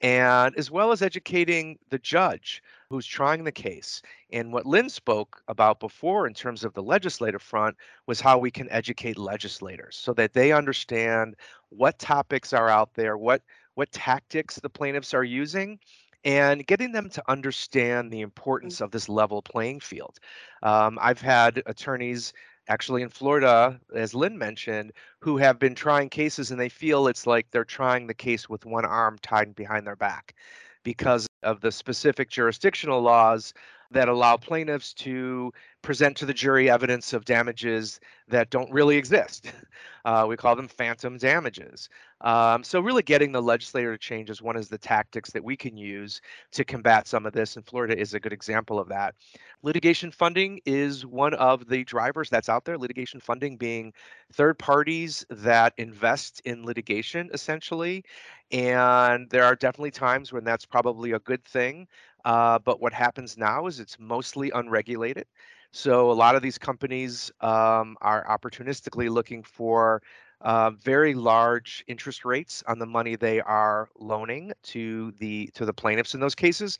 And 0.00 0.54
as 0.56 0.70
well 0.70 0.92
as 0.92 1.02
educating 1.02 1.78
the 1.90 1.98
judge 1.98 2.62
who's 2.90 3.06
trying 3.06 3.44
the 3.44 3.52
case. 3.52 4.02
And 4.32 4.52
what 4.52 4.66
Lynn 4.66 4.88
spoke 4.88 5.42
about 5.48 5.80
before 5.80 6.26
in 6.26 6.34
terms 6.34 6.64
of 6.64 6.74
the 6.74 6.82
legislative 6.82 7.42
front 7.42 7.76
was 8.06 8.20
how 8.20 8.38
we 8.38 8.50
can 8.50 8.70
educate 8.70 9.18
legislators 9.18 9.96
so 9.96 10.12
that 10.14 10.32
they 10.32 10.52
understand 10.52 11.36
what 11.70 11.98
topics 11.98 12.52
are 12.52 12.68
out 12.68 12.94
there, 12.94 13.16
what 13.16 13.42
what 13.74 13.92
tactics 13.92 14.56
the 14.56 14.70
plaintiffs 14.70 15.12
are 15.12 15.24
using, 15.24 15.78
and 16.24 16.66
getting 16.66 16.92
them 16.92 17.10
to 17.10 17.22
understand 17.28 18.10
the 18.10 18.22
importance 18.22 18.80
of 18.80 18.90
this 18.90 19.08
level 19.08 19.42
playing 19.42 19.80
field. 19.80 20.18
Um, 20.62 20.98
I've 21.00 21.20
had 21.20 21.62
attorneys 21.66 22.32
actually 22.68 23.02
in 23.02 23.08
Florida, 23.08 23.80
as 23.94 24.14
Lynn 24.14 24.38
mentioned, 24.38 24.92
who 25.20 25.36
have 25.36 25.58
been 25.58 25.74
trying 25.74 26.08
cases 26.08 26.50
and 26.50 26.60
they 26.60 26.68
feel 26.68 27.06
it's 27.06 27.26
like 27.26 27.50
they're 27.50 27.64
trying 27.64 28.06
the 28.06 28.14
case 28.14 28.48
with 28.48 28.66
one 28.66 28.84
arm 28.84 29.18
tied 29.22 29.54
behind 29.54 29.86
their 29.86 29.96
back 29.96 30.34
because 30.82 31.26
of 31.42 31.60
the 31.60 31.72
specific 31.72 32.30
jurisdictional 32.30 33.00
laws 33.00 33.52
that 33.90 34.08
allow 34.08 34.36
plaintiffs 34.36 34.92
to 34.94 35.52
present 35.82 36.16
to 36.16 36.26
the 36.26 36.34
jury 36.34 36.68
evidence 36.68 37.12
of 37.12 37.24
damages 37.24 38.00
that 38.28 38.50
don't 38.50 38.70
really 38.72 38.96
exist. 38.96 39.52
Uh, 40.06 40.24
we 40.24 40.36
call 40.36 40.54
them 40.54 40.68
phantom 40.68 41.18
damages. 41.18 41.88
Um, 42.20 42.62
so, 42.62 42.78
really 42.78 43.02
getting 43.02 43.32
the 43.32 43.42
legislator 43.42 43.90
to 43.90 43.98
change 43.98 44.30
is 44.30 44.40
one 44.40 44.56
of 44.56 44.68
the 44.68 44.78
tactics 44.78 45.32
that 45.32 45.42
we 45.42 45.56
can 45.56 45.76
use 45.76 46.20
to 46.52 46.64
combat 46.64 47.08
some 47.08 47.26
of 47.26 47.32
this, 47.32 47.56
and 47.56 47.66
Florida 47.66 47.98
is 47.98 48.14
a 48.14 48.20
good 48.20 48.32
example 48.32 48.78
of 48.78 48.88
that. 48.88 49.16
Litigation 49.64 50.12
funding 50.12 50.60
is 50.64 51.04
one 51.04 51.34
of 51.34 51.68
the 51.68 51.82
drivers 51.82 52.30
that's 52.30 52.48
out 52.48 52.64
there. 52.64 52.78
Litigation 52.78 53.18
funding 53.18 53.56
being 53.56 53.92
third 54.32 54.60
parties 54.60 55.26
that 55.28 55.74
invest 55.76 56.40
in 56.44 56.64
litigation, 56.64 57.28
essentially. 57.34 58.04
And 58.52 59.28
there 59.30 59.42
are 59.42 59.56
definitely 59.56 59.90
times 59.90 60.32
when 60.32 60.44
that's 60.44 60.64
probably 60.64 61.12
a 61.12 61.18
good 61.18 61.44
thing. 61.44 61.88
Uh, 62.26 62.58
but 62.58 62.80
what 62.82 62.92
happens 62.92 63.38
now 63.38 63.68
is 63.68 63.78
it's 63.78 64.00
mostly 64.00 64.50
unregulated. 64.50 65.26
So 65.70 66.10
a 66.10 66.12
lot 66.12 66.34
of 66.34 66.42
these 66.42 66.58
companies 66.58 67.30
um, 67.40 67.96
are 68.00 68.26
opportunistically 68.26 69.08
looking 69.08 69.44
for 69.44 70.02
uh, 70.40 70.70
very 70.70 71.14
large 71.14 71.84
interest 71.86 72.24
rates 72.24 72.64
on 72.66 72.80
the 72.80 72.86
money 72.86 73.14
they 73.14 73.40
are 73.40 73.88
loaning 73.96 74.52
to 74.64 75.12
the 75.20 75.50
to 75.54 75.64
the 75.64 75.72
plaintiffs 75.72 76.14
in 76.14 76.20
those 76.20 76.34
cases. 76.34 76.78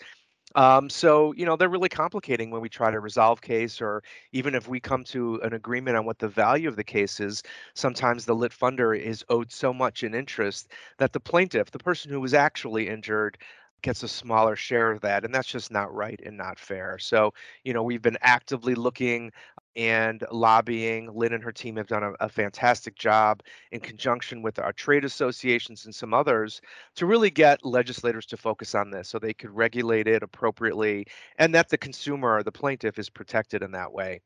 Um, 0.57 0.91
so 0.91 1.33
you 1.35 1.47
know 1.47 1.57
they're 1.57 1.69
really 1.69 1.89
complicating 1.89 2.51
when 2.51 2.61
we 2.61 2.69
try 2.69 2.91
to 2.91 2.99
resolve 2.99 3.41
case, 3.41 3.81
or 3.81 4.03
even 4.33 4.55
if 4.55 4.67
we 4.69 4.81
come 4.81 5.05
to 5.05 5.37
an 5.43 5.53
agreement 5.53 5.97
on 5.97 6.07
what 6.07 6.19
the 6.19 6.29
value 6.29 6.69
of 6.69 6.77
the 6.77 6.85
case 6.85 7.21
is. 7.21 7.43
Sometimes 7.75 8.25
the 8.25 8.35
lit 8.35 8.53
funder 8.53 8.99
is 8.99 9.25
owed 9.29 9.53
so 9.53 9.73
much 9.73 10.03
in 10.03 10.15
interest 10.15 10.73
that 10.99 11.13
the 11.13 11.21
plaintiff, 11.21 11.71
the 11.71 11.79
person 11.79 12.11
who 12.11 12.21
was 12.21 12.35
actually 12.35 12.89
injured, 12.89 13.39
gets 13.87 14.03
a 14.03 14.09
smaller 14.09 14.57
share 14.57 14.91
of 14.91 15.01
that 15.01 15.25
and 15.25 15.33
that's 15.33 15.47
just 15.47 15.71
not 15.71 15.95
right 15.95 16.21
and 16.27 16.37
not 16.37 16.59
fair. 16.59 16.99
So 16.99 17.33
you 17.63 17.73
know 17.73 17.85
we've 17.85 18.03
been 18.03 18.19
actively 18.21 18.75
looking 18.75 19.31
and 19.77 20.25
lobbying. 20.33 21.09
Lynn 21.15 21.35
and 21.35 21.45
her 21.45 21.53
team 21.53 21.77
have 21.77 21.87
done 21.87 22.03
a, 22.03 22.13
a, 22.19 22.29
fantastic 22.29 22.97
job 22.97 23.43
in 23.71 23.79
conjunction 23.79 24.43
with 24.43 24.59
our 24.59 24.73
trade 24.73 25.05
associations 25.05 25.85
and 25.85 25.95
some 25.95 26.13
others 26.13 26.61
to 26.97 27.07
really 27.07 27.31
get 27.31 27.65
legislators 27.65 28.27
to 28.27 28.37
focus 28.37 28.75
on 28.75 28.91
this 28.91 29.09
so 29.09 29.21
they 29.21 29.33
could 29.33 29.51
regulate 29.51 30.09
it 30.09 30.25
appropriately 30.25 31.07
and 31.39 31.55
that 31.55 31.69
the 31.69 31.79
consumer 31.79 32.35
or 32.35 32.43
the 32.43 32.51
plaintiff 32.51 32.99
is 32.99 33.09
protected 33.09 33.63
in 33.63 33.71
that 33.71 33.93
way. 33.93 34.21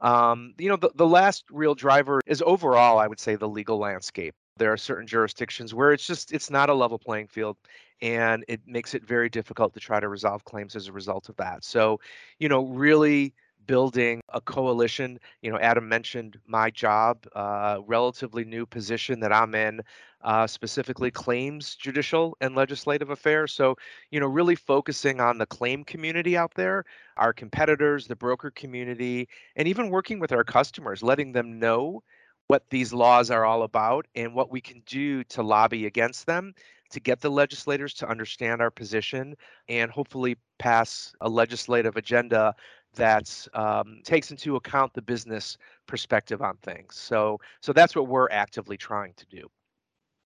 Um, 0.00 0.54
you 0.56 0.70
know 0.70 0.76
the, 0.76 0.90
the 0.94 1.06
last 1.06 1.44
real 1.50 1.74
driver 1.74 2.22
is 2.26 2.42
overall 2.44 2.98
i 2.98 3.06
would 3.06 3.20
say 3.20 3.36
the 3.36 3.46
legal 3.46 3.76
landscape. 3.76 4.34
There 4.56 4.72
are 4.72 4.78
certain 4.78 5.06
jurisdictions 5.06 5.74
where 5.74 5.92
it's 5.92 6.06
just 6.06 6.32
it's 6.32 6.48
not 6.48 6.70
a 6.70 6.74
level 6.74 6.98
playing 6.98 7.28
field 7.28 7.58
and 8.02 8.44
it 8.48 8.60
makes 8.66 8.94
it 8.94 9.04
very 9.04 9.30
difficult 9.30 9.72
to 9.74 9.80
try 9.80 10.00
to 10.00 10.08
resolve 10.08 10.44
claims 10.44 10.76
as 10.76 10.88
a 10.88 10.92
result 10.92 11.28
of 11.28 11.36
that. 11.36 11.64
So 11.64 12.00
you 12.38 12.48
know 12.48 12.64
really 12.64 13.32
building 13.64 14.20
a 14.30 14.40
coalition 14.40 15.20
you 15.40 15.48
know 15.48 15.56
adam 15.60 15.88
mentioned 15.88 16.36
my 16.48 16.68
job 16.68 17.24
uh, 17.36 17.78
relatively 17.86 18.44
new 18.44 18.66
position 18.66 19.20
that 19.20 19.32
i'm 19.32 19.54
in 19.54 19.80
uh, 20.22 20.46
specifically 20.46 21.10
claims 21.10 21.74
judicial 21.74 22.36
and 22.40 22.54
legislative 22.54 23.10
affairs. 23.10 23.52
So 23.52 23.76
you 24.10 24.20
know 24.20 24.26
really 24.26 24.54
focusing 24.54 25.20
on 25.20 25.38
the 25.38 25.46
claim 25.46 25.84
community 25.84 26.36
out 26.36 26.54
there 26.54 26.84
our 27.16 27.32
competitors 27.32 28.06
the 28.06 28.16
broker 28.16 28.50
community 28.50 29.28
and 29.56 29.68
even 29.68 29.90
working 29.90 30.18
with 30.18 30.32
our 30.32 30.44
customers 30.44 31.02
letting 31.02 31.32
them 31.32 31.58
know 31.58 32.02
what 32.48 32.68
these 32.70 32.92
laws 32.92 33.30
are 33.30 33.44
all 33.44 33.62
about 33.62 34.06
and 34.14 34.34
what 34.34 34.50
we 34.50 34.60
can 34.60 34.82
do 34.86 35.24
to 35.24 35.42
lobby 35.42 35.86
against 35.86 36.26
them 36.26 36.54
to 36.92 37.00
get 37.00 37.20
the 37.20 37.30
legislators 37.30 37.94
to 37.94 38.08
understand 38.08 38.60
our 38.60 38.70
position 38.70 39.34
and 39.68 39.90
hopefully 39.90 40.36
pass 40.58 41.12
a 41.20 41.28
legislative 41.28 41.96
agenda 41.96 42.54
that 42.94 43.46
um, 43.54 44.00
takes 44.04 44.30
into 44.30 44.56
account 44.56 44.92
the 44.94 45.02
business 45.02 45.56
perspective 45.86 46.42
on 46.42 46.56
things. 46.58 46.94
So, 46.96 47.40
so 47.60 47.72
that's 47.72 47.96
what 47.96 48.06
we're 48.06 48.30
actively 48.30 48.76
trying 48.76 49.14
to 49.14 49.26
do. 49.26 49.50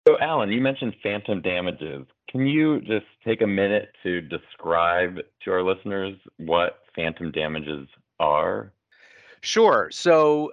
So, 0.07 0.17
Alan, 0.19 0.49
you 0.49 0.61
mentioned 0.61 0.95
phantom 1.03 1.41
damages. 1.41 2.05
Can 2.29 2.47
you 2.47 2.81
just 2.81 3.05
take 3.25 3.41
a 3.41 3.47
minute 3.47 3.89
to 4.03 4.21
describe 4.21 5.19
to 5.43 5.51
our 5.51 5.63
listeners 5.63 6.15
what 6.37 6.79
phantom 6.95 7.31
damages 7.31 7.87
are? 8.19 8.73
Sure. 9.41 9.89
So, 9.91 10.51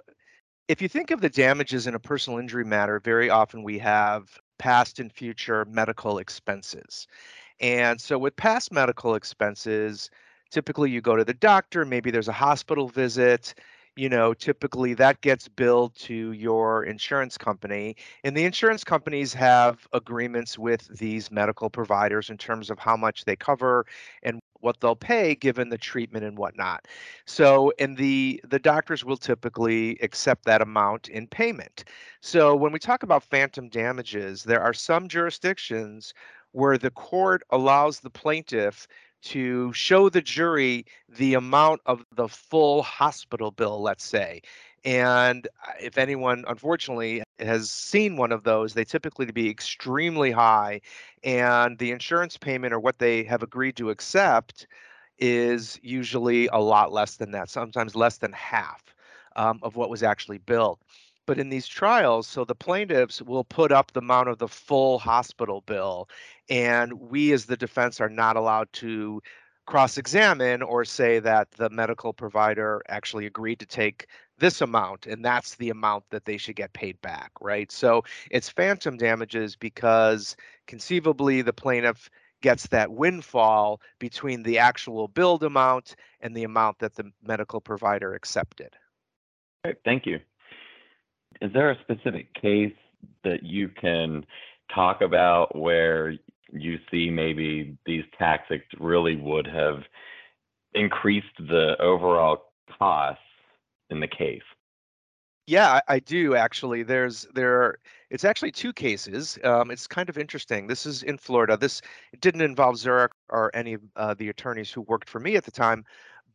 if 0.67 0.81
you 0.81 0.89
think 0.89 1.11
of 1.11 1.21
the 1.21 1.29
damages 1.29 1.87
in 1.87 1.95
a 1.95 1.99
personal 1.99 2.39
injury 2.39 2.65
matter, 2.65 2.99
very 2.99 3.29
often 3.29 3.63
we 3.63 3.79
have 3.79 4.37
past 4.57 4.99
and 4.99 5.11
future 5.11 5.65
medical 5.65 6.17
expenses. 6.19 7.07
And 7.59 7.99
so 7.99 8.17
with 8.17 8.35
past 8.35 8.71
medical 8.71 9.15
expenses, 9.15 10.09
typically 10.51 10.91
you 10.91 11.01
go 11.01 11.15
to 11.15 11.25
the 11.25 11.33
doctor, 11.33 11.85
maybe 11.85 12.11
there's 12.11 12.27
a 12.27 12.33
hospital 12.33 12.87
visit, 12.87 13.53
you 13.95 14.09
know, 14.09 14.33
typically 14.33 14.93
that 14.93 15.21
gets 15.21 15.47
billed 15.47 15.95
to 15.95 16.31
your 16.31 16.83
insurance 16.83 17.37
company. 17.37 17.95
And 18.23 18.37
the 18.37 18.45
insurance 18.45 18.83
companies 18.83 19.33
have 19.33 19.87
agreements 19.91 20.57
with 20.59 20.87
these 20.99 21.31
medical 21.31 21.69
providers 21.69 22.29
in 22.29 22.37
terms 22.37 22.69
of 22.69 22.77
how 22.77 22.95
much 22.95 23.25
they 23.25 23.35
cover 23.35 23.85
and 24.21 24.39
what 24.61 24.79
they'll 24.79 24.95
pay 24.95 25.35
given 25.35 25.69
the 25.69 25.77
treatment 25.77 26.25
and 26.25 26.37
whatnot. 26.37 26.87
So, 27.25 27.71
and 27.79 27.97
the 27.97 28.41
the 28.47 28.59
doctors 28.59 29.03
will 29.05 29.17
typically 29.17 29.97
accept 30.01 30.45
that 30.45 30.61
amount 30.61 31.09
in 31.09 31.27
payment. 31.27 31.85
So, 32.21 32.55
when 32.55 32.71
we 32.71 32.79
talk 32.79 33.03
about 33.03 33.23
phantom 33.23 33.69
damages, 33.69 34.43
there 34.43 34.61
are 34.61 34.73
some 34.73 35.07
jurisdictions 35.07 36.13
where 36.51 36.77
the 36.77 36.91
court 36.91 37.43
allows 37.51 37.99
the 37.99 38.09
plaintiff 38.09 38.87
to 39.23 39.73
show 39.73 40.09
the 40.09 40.21
jury 40.21 40.85
the 41.09 41.33
amount 41.33 41.81
of 41.85 42.05
the 42.15 42.27
full 42.27 42.81
hospital 42.83 43.51
bill, 43.51 43.81
let's 43.81 44.05
say. 44.05 44.41
And 44.85 45.47
uh, 45.67 45.73
if 45.81 45.97
anyone, 45.97 46.45
unfortunately, 46.47 47.23
has 47.39 47.69
seen 47.69 48.15
one 48.15 48.31
of 48.31 48.43
those, 48.43 48.73
they 48.73 48.85
typically 48.85 49.31
be 49.31 49.49
extremely 49.49 50.31
high. 50.31 50.81
And 51.23 51.77
the 51.77 51.91
insurance 51.91 52.37
payment 52.37 52.73
or 52.73 52.79
what 52.79 52.99
they 52.99 53.23
have 53.23 53.43
agreed 53.43 53.75
to 53.77 53.89
accept 53.89 54.67
is 55.19 55.79
usually 55.81 56.47
a 56.47 56.57
lot 56.57 56.91
less 56.91 57.15
than 57.15 57.31
that, 57.31 57.49
sometimes 57.49 57.95
less 57.95 58.17
than 58.17 58.33
half 58.33 58.83
um, 59.35 59.59
of 59.63 59.75
what 59.75 59.89
was 59.89 60.03
actually 60.03 60.37
billed. 60.37 60.79
But 61.25 61.39
in 61.39 61.49
these 61.49 61.67
trials, 61.67 62.25
so 62.25 62.45
the 62.45 62.55
plaintiffs 62.55 63.21
will 63.21 63.43
put 63.43 63.71
up 63.71 63.91
the 63.91 63.99
amount 63.99 64.29
of 64.29 64.37
the 64.37 64.47
full 64.47 64.97
hospital 64.97 65.61
bill, 65.61 66.07
and 66.49 66.93
we 66.93 67.33
as 67.33 67.45
the 67.45 67.57
defense 67.57 67.99
are 67.99 68.09
not 68.09 68.37
allowed 68.37 68.71
to 68.73 69.21
cross 69.65 69.97
examine 69.97 70.61
or 70.61 70.85
say 70.85 71.19
that 71.19 71.51
the 71.51 71.69
medical 71.69 72.13
provider 72.13 72.81
actually 72.87 73.25
agreed 73.25 73.59
to 73.59 73.65
take 73.65 74.07
this 74.39 74.61
amount 74.61 75.07
and 75.07 75.23
that's 75.23 75.55
the 75.55 75.69
amount 75.69 76.03
that 76.09 76.25
they 76.25 76.37
should 76.37 76.55
get 76.55 76.73
paid 76.73 76.99
back, 77.01 77.31
right? 77.41 77.71
So 77.71 78.03
it's 78.29 78.49
phantom 78.49 78.97
damages 78.97 79.55
because 79.55 80.35
conceivably 80.67 81.41
the 81.41 81.53
plaintiff 81.53 82.09
gets 82.41 82.67
that 82.67 82.91
windfall 82.91 83.81
between 83.99 84.43
the 84.43 84.59
actual 84.59 85.07
billed 85.07 85.43
amount 85.43 85.95
and 86.21 86.35
the 86.35 86.43
amount 86.43 86.79
that 86.79 86.95
the 86.95 87.11
medical 87.23 87.59
provider 87.59 88.13
accepted. 88.13 88.75
Thank 89.83 90.05
you. 90.05 90.19
Is 91.41 91.51
there 91.53 91.71
a 91.71 91.77
specific 91.81 92.33
case 92.33 92.73
that 93.23 93.43
you 93.43 93.69
can 93.69 94.25
talk 94.73 95.01
about 95.01 95.55
where 95.55 96.13
you 96.51 96.77
see 96.89 97.09
maybe 97.09 97.77
these 97.85 98.03
tactics 98.17 98.65
really 98.79 99.15
would 99.15 99.47
have 99.47 99.83
increased 100.73 101.25
the 101.37 101.75
overall 101.79 102.51
costs 102.77 103.21
in 103.89 103.99
the 103.99 104.07
case? 104.07 104.43
Yeah, 105.47 105.79
I, 105.87 105.99
do 105.99 106.35
actually. 106.35 106.83
There's 106.83 107.25
there. 107.33 107.61
Are, 107.61 107.79
It's 108.09 108.25
actually 108.25 108.51
two 108.51 108.73
cases. 108.73 109.39
Um, 109.45 109.71
it's 109.71 109.87
kind 109.87 110.09
of 110.09 110.17
interesting. 110.17 110.67
This 110.67 110.85
is 110.85 111.03
in 111.03 111.17
Florida. 111.17 111.55
This 111.55 111.81
didn't 112.19 112.41
involve 112.41 112.77
Zurich 112.77 113.13
or 113.29 113.49
any 113.55 113.75
of 113.75 113.81
uh, 113.95 114.13
the 114.13 114.27
attorneys 114.27 114.69
who 114.69 114.81
worked 114.81 115.09
for 115.09 115.21
me 115.21 115.37
at 115.37 115.45
the 115.45 115.51
time, 115.51 115.85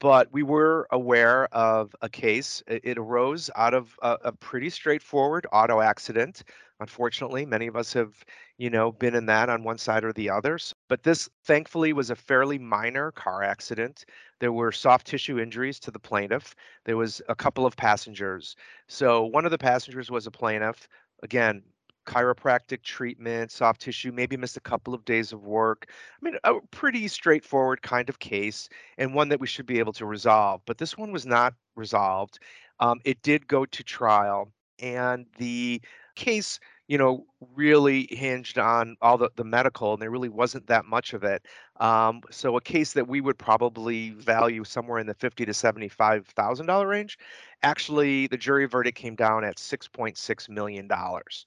but 0.02 0.26
we 0.32 0.42
were 0.42 0.88
aware 0.90 1.47
of 1.54 1.94
a 2.02 2.09
case. 2.09 2.61
It, 2.66 2.99
arose 2.99 3.49
out 3.54 3.73
of 3.73 3.97
a, 4.02 4.18
a, 4.25 4.32
pretty 4.32 4.68
straightforward 4.68 5.47
auto 5.52 5.80
accident. 5.80 6.42
Unfortunately, 6.80 7.47
many 7.47 7.68
of 7.68 7.76
us 7.76 7.92
have, 7.92 8.12
you 8.59 8.68
know, 8.68 8.90
been 8.90 9.14
in 9.14 9.26
that 9.26 9.49
on 9.49 9.62
one 9.62 9.78
side 9.78 10.02
or 10.02 10.12
the 10.12 10.28
other. 10.28 10.59
But 10.88 11.04
this 11.04 11.30
thankfully 11.44 11.92
was 11.92 12.11
a 12.11 12.16
fairly 12.16 12.59
minor 12.59 13.12
car 13.12 13.44
accident. 13.44 14.04
There 14.40 14.52
were 14.52 14.73
soft 14.73 15.06
tissue 15.06 15.38
injuries 15.38 15.78
to 15.78 15.92
the 15.92 16.00
plaintiff. 16.00 16.56
There 16.85 16.97
was 16.97 17.23
a 17.28 17.37
couple 17.37 17.64
of 17.64 17.76
passengers. 17.76 18.56
So 18.88 19.25
one 19.26 19.44
of 19.44 19.52
the 19.52 19.59
passengers 19.59 20.11
was 20.11 20.26
a 20.26 20.32
plaintiff. 20.32 20.88
Again, 21.23 21.62
chiropractic 22.06 22.82
treatment, 22.82 23.50
soft 23.50 23.80
tissue, 23.80 24.12
maybe 24.12 24.37
missed 24.37 24.56
a 24.56 24.61
couple 24.61 24.94
of 24.94 25.04
days 25.04 25.32
of 25.32 25.44
work. 25.44 25.87
I 25.90 26.25
mean, 26.25 26.37
a 26.44 26.54
pretty 26.71 27.09
straightforward 27.09 27.82
kind 27.82 28.09
of 28.09 28.18
case 28.18 28.68
and 28.99 29.14
one 29.14 29.28
that 29.28 29.40
we 29.40 29.47
should 29.47 29.66
be 29.66 29.78
able 29.78 29.92
to 29.94 30.06
resolve. 30.06 30.62
But 30.66 30.78
this 30.78 30.97
one 30.97 31.12
was 31.12 31.26
not 31.26 31.54
resolved. 31.76 32.38
Um, 32.80 33.00
it 33.04 33.23
did 33.23 33.47
go 33.47 33.64
to 33.64 33.82
trial, 33.82 34.52
and 34.80 35.26
the 35.38 35.80
case 36.14 36.59
you 36.88 36.99
know 36.99 37.25
really 37.54 38.06
hinged 38.11 38.59
on 38.59 38.97
all 39.00 39.16
the, 39.16 39.30
the 39.37 39.44
medical 39.44 39.94
and 39.94 40.02
there 40.02 40.11
really 40.11 40.28
wasn't 40.28 40.66
that 40.66 40.85
much 40.85 41.14
of 41.14 41.25
it 41.25 41.47
um, 41.80 42.21
so 42.30 42.56
a 42.56 42.61
case 42.61 42.92
that 42.92 43.09
we 43.09 43.21
would 43.21 43.38
probably 43.38 44.11
value 44.11 44.62
somewhere 44.64 44.99
in 44.99 45.06
the 45.06 45.14
50 45.14 45.47
to 45.47 45.54
75 45.54 46.26
thousand 46.26 46.66
dollar 46.66 46.87
range 46.87 47.18
actually 47.62 48.26
the 48.26 48.37
jury 48.37 48.66
verdict 48.66 48.99
came 48.99 49.14
down 49.14 49.44
at 49.44 49.56
6.6 49.56 50.49
million 50.50 50.87
dollars 50.87 51.47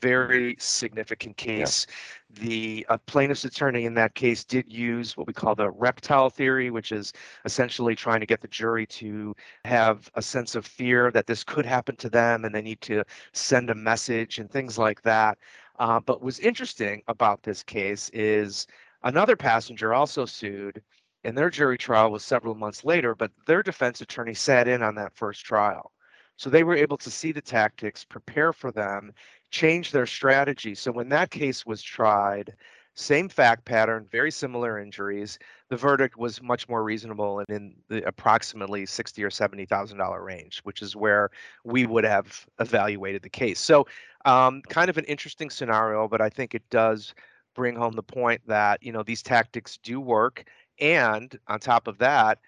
very 0.00 0.56
significant 0.58 1.36
case. 1.36 1.86
Yeah. 1.88 1.94
The 2.40 2.86
uh, 2.88 2.98
plaintiff's 3.06 3.44
attorney 3.44 3.86
in 3.86 3.94
that 3.94 4.14
case 4.14 4.44
did 4.44 4.70
use 4.70 5.16
what 5.16 5.26
we 5.26 5.32
call 5.32 5.54
the 5.54 5.70
reptile 5.70 6.28
theory, 6.28 6.70
which 6.70 6.92
is 6.92 7.12
essentially 7.44 7.94
trying 7.94 8.20
to 8.20 8.26
get 8.26 8.40
the 8.40 8.48
jury 8.48 8.86
to 8.86 9.34
have 9.64 10.10
a 10.14 10.22
sense 10.22 10.54
of 10.54 10.66
fear 10.66 11.10
that 11.12 11.26
this 11.26 11.44
could 11.44 11.64
happen 11.64 11.96
to 11.96 12.10
them 12.10 12.44
and 12.44 12.54
they 12.54 12.62
need 12.62 12.80
to 12.82 13.04
send 13.32 13.70
a 13.70 13.74
message 13.74 14.38
and 14.38 14.50
things 14.50 14.76
like 14.76 15.00
that. 15.02 15.38
Uh, 15.78 16.00
but 16.00 16.22
what's 16.22 16.38
interesting 16.40 17.02
about 17.08 17.42
this 17.42 17.62
case 17.62 18.10
is 18.12 18.66
another 19.04 19.36
passenger 19.36 19.94
also 19.94 20.26
sued 20.26 20.82
and 21.24 21.36
their 21.36 21.50
jury 21.50 21.76
trial 21.76 22.12
was 22.12 22.24
several 22.24 22.54
months 22.54 22.84
later, 22.84 23.14
but 23.14 23.32
their 23.46 23.62
defense 23.62 24.00
attorney 24.00 24.34
sat 24.34 24.68
in 24.68 24.82
on 24.82 24.94
that 24.94 25.14
first 25.14 25.44
trial. 25.44 25.92
So 26.36 26.50
they 26.50 26.64
were 26.64 26.76
able 26.76 26.98
to 26.98 27.10
see 27.10 27.32
the 27.32 27.40
tactics, 27.40 28.04
prepare 28.04 28.52
for 28.52 28.70
them, 28.70 29.12
change 29.50 29.90
their 29.90 30.06
strategy. 30.06 30.74
So 30.74 30.92
when 30.92 31.08
that 31.10 31.30
case 31.30 31.64
was 31.64 31.82
tried, 31.82 32.54
same 32.94 33.28
fact 33.28 33.66
pattern, 33.66 34.06
very 34.10 34.30
similar 34.30 34.78
injuries. 34.78 35.38
The 35.68 35.76
verdict 35.76 36.16
was 36.16 36.40
much 36.40 36.66
more 36.66 36.82
reasonable 36.82 37.40
and 37.40 37.48
in 37.50 37.76
the 37.88 38.06
approximately 38.08 38.86
sixty 38.86 39.22
or 39.22 39.30
seventy 39.30 39.66
thousand 39.66 39.98
dollar 39.98 40.22
range, 40.22 40.60
which 40.64 40.80
is 40.80 40.96
where 40.96 41.30
we 41.62 41.84
would 41.84 42.04
have 42.04 42.46
evaluated 42.58 43.22
the 43.22 43.28
case. 43.28 43.60
So, 43.60 43.86
um, 44.24 44.62
kind 44.68 44.88
of 44.88 44.96
an 44.96 45.04
interesting 45.04 45.50
scenario, 45.50 46.08
but 46.08 46.22
I 46.22 46.30
think 46.30 46.54
it 46.54 46.68
does 46.70 47.14
bring 47.54 47.76
home 47.76 47.92
the 47.92 48.02
point 48.02 48.40
that 48.46 48.82
you 48.82 48.92
know 48.92 49.02
these 49.02 49.22
tactics 49.22 49.78
do 49.82 50.00
work, 50.00 50.44
and 50.80 51.38
on 51.48 51.60
top 51.60 51.88
of 51.88 51.98
that, 51.98 52.38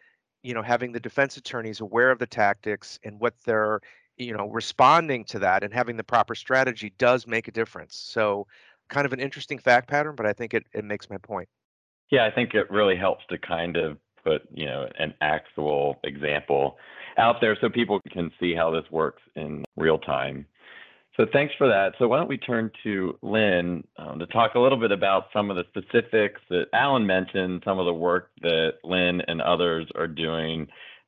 you 0.42 0.54
know 0.54 0.62
having 0.62 0.92
the 0.92 1.00
defense 1.00 1.36
attorneys 1.36 1.80
aware 1.80 2.10
of 2.10 2.18
the 2.18 2.26
tactics 2.26 2.98
and 3.04 3.20
what 3.20 3.34
they're 3.44 3.80
you 4.16 4.36
know 4.36 4.48
responding 4.48 5.24
to 5.24 5.38
that 5.40 5.62
and 5.62 5.72
having 5.72 5.96
the 5.96 6.04
proper 6.04 6.34
strategy 6.34 6.92
does 6.98 7.26
make 7.26 7.48
a 7.48 7.52
difference. 7.52 7.96
So 7.96 8.46
kind 8.88 9.06
of 9.06 9.12
an 9.12 9.20
interesting 9.20 9.58
fact 9.58 9.88
pattern 9.88 10.14
but 10.16 10.26
i 10.26 10.32
think 10.32 10.54
it, 10.54 10.64
it 10.72 10.84
makes 10.84 11.10
my 11.10 11.18
point. 11.18 11.48
Yeah 12.10 12.24
i 12.24 12.30
think 12.30 12.54
it 12.54 12.70
really 12.70 12.96
helps 12.96 13.24
to 13.28 13.38
kind 13.38 13.76
of 13.76 13.98
put 14.24 14.42
you 14.52 14.66
know 14.66 14.88
an 14.98 15.14
actual 15.20 15.96
example 16.04 16.78
out 17.18 17.36
there 17.40 17.56
so 17.60 17.68
people 17.68 18.00
can 18.10 18.30
see 18.40 18.54
how 18.54 18.70
this 18.70 18.84
works 18.90 19.22
in 19.36 19.64
real 19.76 19.98
time 19.98 20.46
so 21.18 21.26
thanks 21.32 21.54
for 21.58 21.68
that 21.68 21.92
so 21.98 22.08
why 22.08 22.18
don't 22.18 22.28
we 22.28 22.38
turn 22.38 22.70
to 22.82 23.16
lynn 23.22 23.84
um, 23.96 24.18
to 24.18 24.26
talk 24.26 24.54
a 24.54 24.58
little 24.58 24.78
bit 24.78 24.92
about 24.92 25.24
some 25.32 25.50
of 25.50 25.56
the 25.56 25.64
specifics 25.68 26.40
that 26.50 26.66
alan 26.72 27.06
mentioned 27.06 27.62
some 27.64 27.78
of 27.78 27.86
the 27.86 27.94
work 27.94 28.30
that 28.42 28.74
lynn 28.84 29.20
and 29.28 29.40
others 29.42 29.86
are 29.94 30.08
doing 30.08 30.66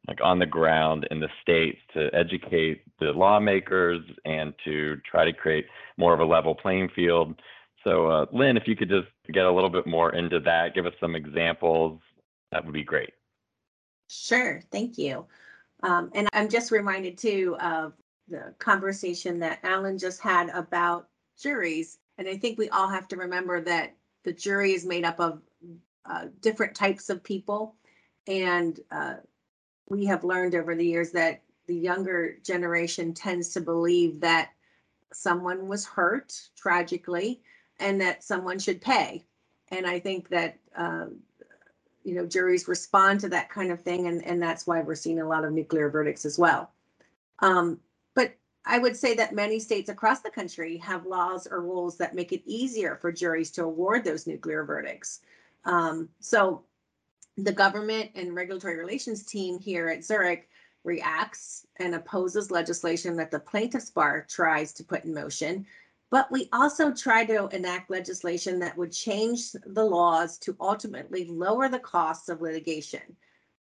like 0.09 0.19
on 0.23 0.39
the 0.39 0.47
ground 0.47 1.07
in 1.11 1.21
the 1.21 1.29
states 1.43 1.79
to 1.95 2.09
educate 2.15 2.83
the 2.99 3.13
lawmakers 3.13 4.03
and 4.25 4.55
to 4.65 4.97
try 5.09 5.25
to 5.25 5.33
create 5.33 5.67
more 5.97 6.15
of 6.15 6.21
a 6.21 6.25
level 6.25 6.55
playing 6.55 6.89
field. 6.95 7.41
So, 7.85 8.09
uh, 8.09 8.27
Lynn, 8.33 8.57
if 8.57 8.67
you 8.67 8.77
could 8.77 8.89
just 8.89 9.09
get 9.33 9.45
a 9.45 9.53
little 9.53 9.71
bit 9.71 9.87
more 9.87 10.15
into 10.15 10.41
that, 10.41 10.75
give 10.75 10.87
us 10.87 10.93
some 11.01 11.15
examples, 11.15 12.01
that 12.53 12.65
would 12.65 12.75
be 12.75 12.85
great. 12.85 13.11
Sure, 14.09 14.61
thank 14.73 14.99
you. 14.99 15.27
Um, 15.83 16.11
and 16.15 16.29
I'm 16.33 16.49
just 16.49 16.71
reminded 16.71 17.17
too 17.17 17.57
of 17.61 17.95
the 18.31 18.55
conversation 18.59 19.39
that 19.41 19.59
Alan 19.63 19.99
just 19.99 20.21
had 20.21 20.49
about 20.51 21.09
juries. 21.39 21.99
And 22.19 22.29
I 22.29 22.37
think 22.37 22.59
we 22.59 22.69
all 22.71 22.89
have 22.89 23.09
to 23.09 23.17
remember 23.17 23.61
that 23.63 23.95
the 24.25 24.33
jury 24.33 24.73
is 24.73 24.87
made 24.87 25.05
up 25.05 25.21
of 25.21 25.41
uh, 26.05 26.27
different 26.41 26.75
types 26.75 27.11
of 27.11 27.23
people. 27.23 27.75
And 28.27 28.79
uh, 28.91 29.15
we 29.89 30.05
have 30.07 30.25
learned 30.25 30.55
over 30.55 30.75
the 30.75 30.87
years 30.87 31.11
that 31.13 31.43
the 31.67 31.75
younger 31.75 32.37
generation 32.45 33.15
tends 33.15 33.51
to 33.51 33.61
believe 33.61 34.21
that 34.21 34.51
someone 35.13 35.69
was 35.69 35.87
hurt 35.87 36.33
tragically 36.57 37.41
and 37.79 38.01
that 38.01 38.23
someone 38.23 38.59
should 38.59 38.81
pay. 38.81 39.25
And 39.69 39.87
I 39.87 39.99
think 39.99 40.29
that, 40.29 40.59
um, 40.77 41.21
you 42.03 42.15
know, 42.15 42.27
juries 42.27 42.69
respond 42.69 43.21
to 43.21 43.29
that 43.31 43.49
kind 43.51 43.71
of 43.71 43.81
thing. 43.81 44.07
And, 44.07 44.25
and 44.25 44.43
that's 44.43 44.67
why 44.67 44.81
we're 44.81 44.95
seeing 44.95 45.21
a 45.21 45.29
lot 45.29 45.45
of 45.45 45.53
nuclear 45.53 45.91
verdicts 45.91 46.25
as 46.25 46.39
well. 46.39 46.71
Um, 47.41 47.79
I 48.65 48.79
would 48.79 48.97
say 48.97 49.15
that 49.15 49.35
many 49.35 49.59
states 49.59 49.89
across 49.89 50.21
the 50.21 50.31
country 50.31 50.77
have 50.79 51.07
laws 51.07 51.47
or 51.51 51.63
rules 51.63 51.97
that 51.99 52.15
make 52.15 52.33
it 52.33 52.43
easier 52.45 52.97
for 52.97 53.11
juries 53.11 53.51
to 53.53 53.65
award 53.65 54.05
those 54.05 54.27
nuclear 54.27 54.65
verdicts. 54.65 55.21
Um, 55.65 56.09
so 56.21 56.65
the 57.37 57.53
government 57.53 58.11
and 58.15 58.35
regulatory 58.35 58.77
relations 58.77 59.25
team 59.25 59.59
here 59.59 59.89
at 59.89 60.05
Zurich 60.05 60.49
reacts 60.85 61.67
and 61.77 61.95
opposes 61.95 62.51
legislation 62.51 63.17
that 63.17 63.31
the 63.31 63.41
plaintiff's 63.41 63.91
bar 63.91 64.27
tries 64.29 64.73
to 64.75 64.85
put 64.85 65.05
in 65.05 65.15
motion. 65.15 65.67
But 66.11 66.31
we 66.31 66.49
also 66.53 66.93
try 66.93 67.25
to 67.27 67.49
enact 67.49 67.91
legislation 67.91 68.59
that 68.59 68.77
would 68.77 68.93
change 68.93 69.53
the 69.53 69.85
laws 69.85 70.39
to 70.39 70.57
ultimately 70.61 71.27
lower 71.27 71.69
the 71.69 71.79
costs 71.79 72.29
of 72.29 72.43
litigation. 72.43 73.17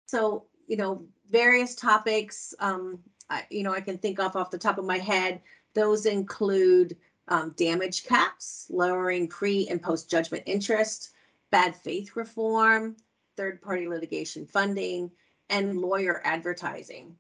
So, 0.07 0.45
you 0.67 0.75
know, 0.75 1.05
various 1.29 1.75
topics, 1.75 2.53
um, 2.59 2.99
I, 3.29 3.45
you 3.49 3.63
know, 3.63 3.73
I 3.73 3.81
can 3.81 3.97
think 3.97 4.19
off 4.19 4.35
off 4.35 4.51
the 4.51 4.57
top 4.57 4.77
of 4.77 4.85
my 4.85 4.97
head. 4.97 5.41
Those 5.75 6.05
include 6.05 6.97
um, 7.27 7.53
damage 7.57 8.05
caps, 8.05 8.67
lowering 8.69 9.27
pre 9.27 9.67
and 9.67 9.81
post 9.81 10.09
judgment 10.09 10.43
interest, 10.45 11.11
bad 11.51 11.75
faith 11.75 12.15
reform, 12.15 12.95
third 13.37 13.61
party 13.61 13.87
litigation 13.87 14.45
funding, 14.45 15.11
and 15.49 15.79
lawyer 15.79 16.21
advertising. 16.23 17.15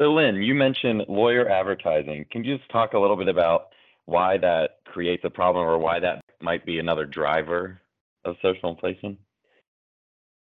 So, 0.00 0.12
Lynn, 0.12 0.36
you 0.36 0.54
mentioned 0.54 1.02
lawyer 1.08 1.48
advertising. 1.48 2.24
Can 2.30 2.44
you 2.44 2.56
just 2.56 2.68
talk 2.70 2.94
a 2.94 2.98
little 2.98 3.16
bit 3.16 3.28
about 3.28 3.68
why 4.06 4.36
that 4.38 4.78
creates 4.84 5.22
a 5.24 5.30
problem 5.30 5.64
or 5.64 5.78
why 5.78 6.00
that 6.00 6.20
might 6.40 6.66
be 6.66 6.78
another 6.78 7.06
driver 7.06 7.80
of 8.24 8.36
social 8.42 8.70
inflation? 8.70 9.16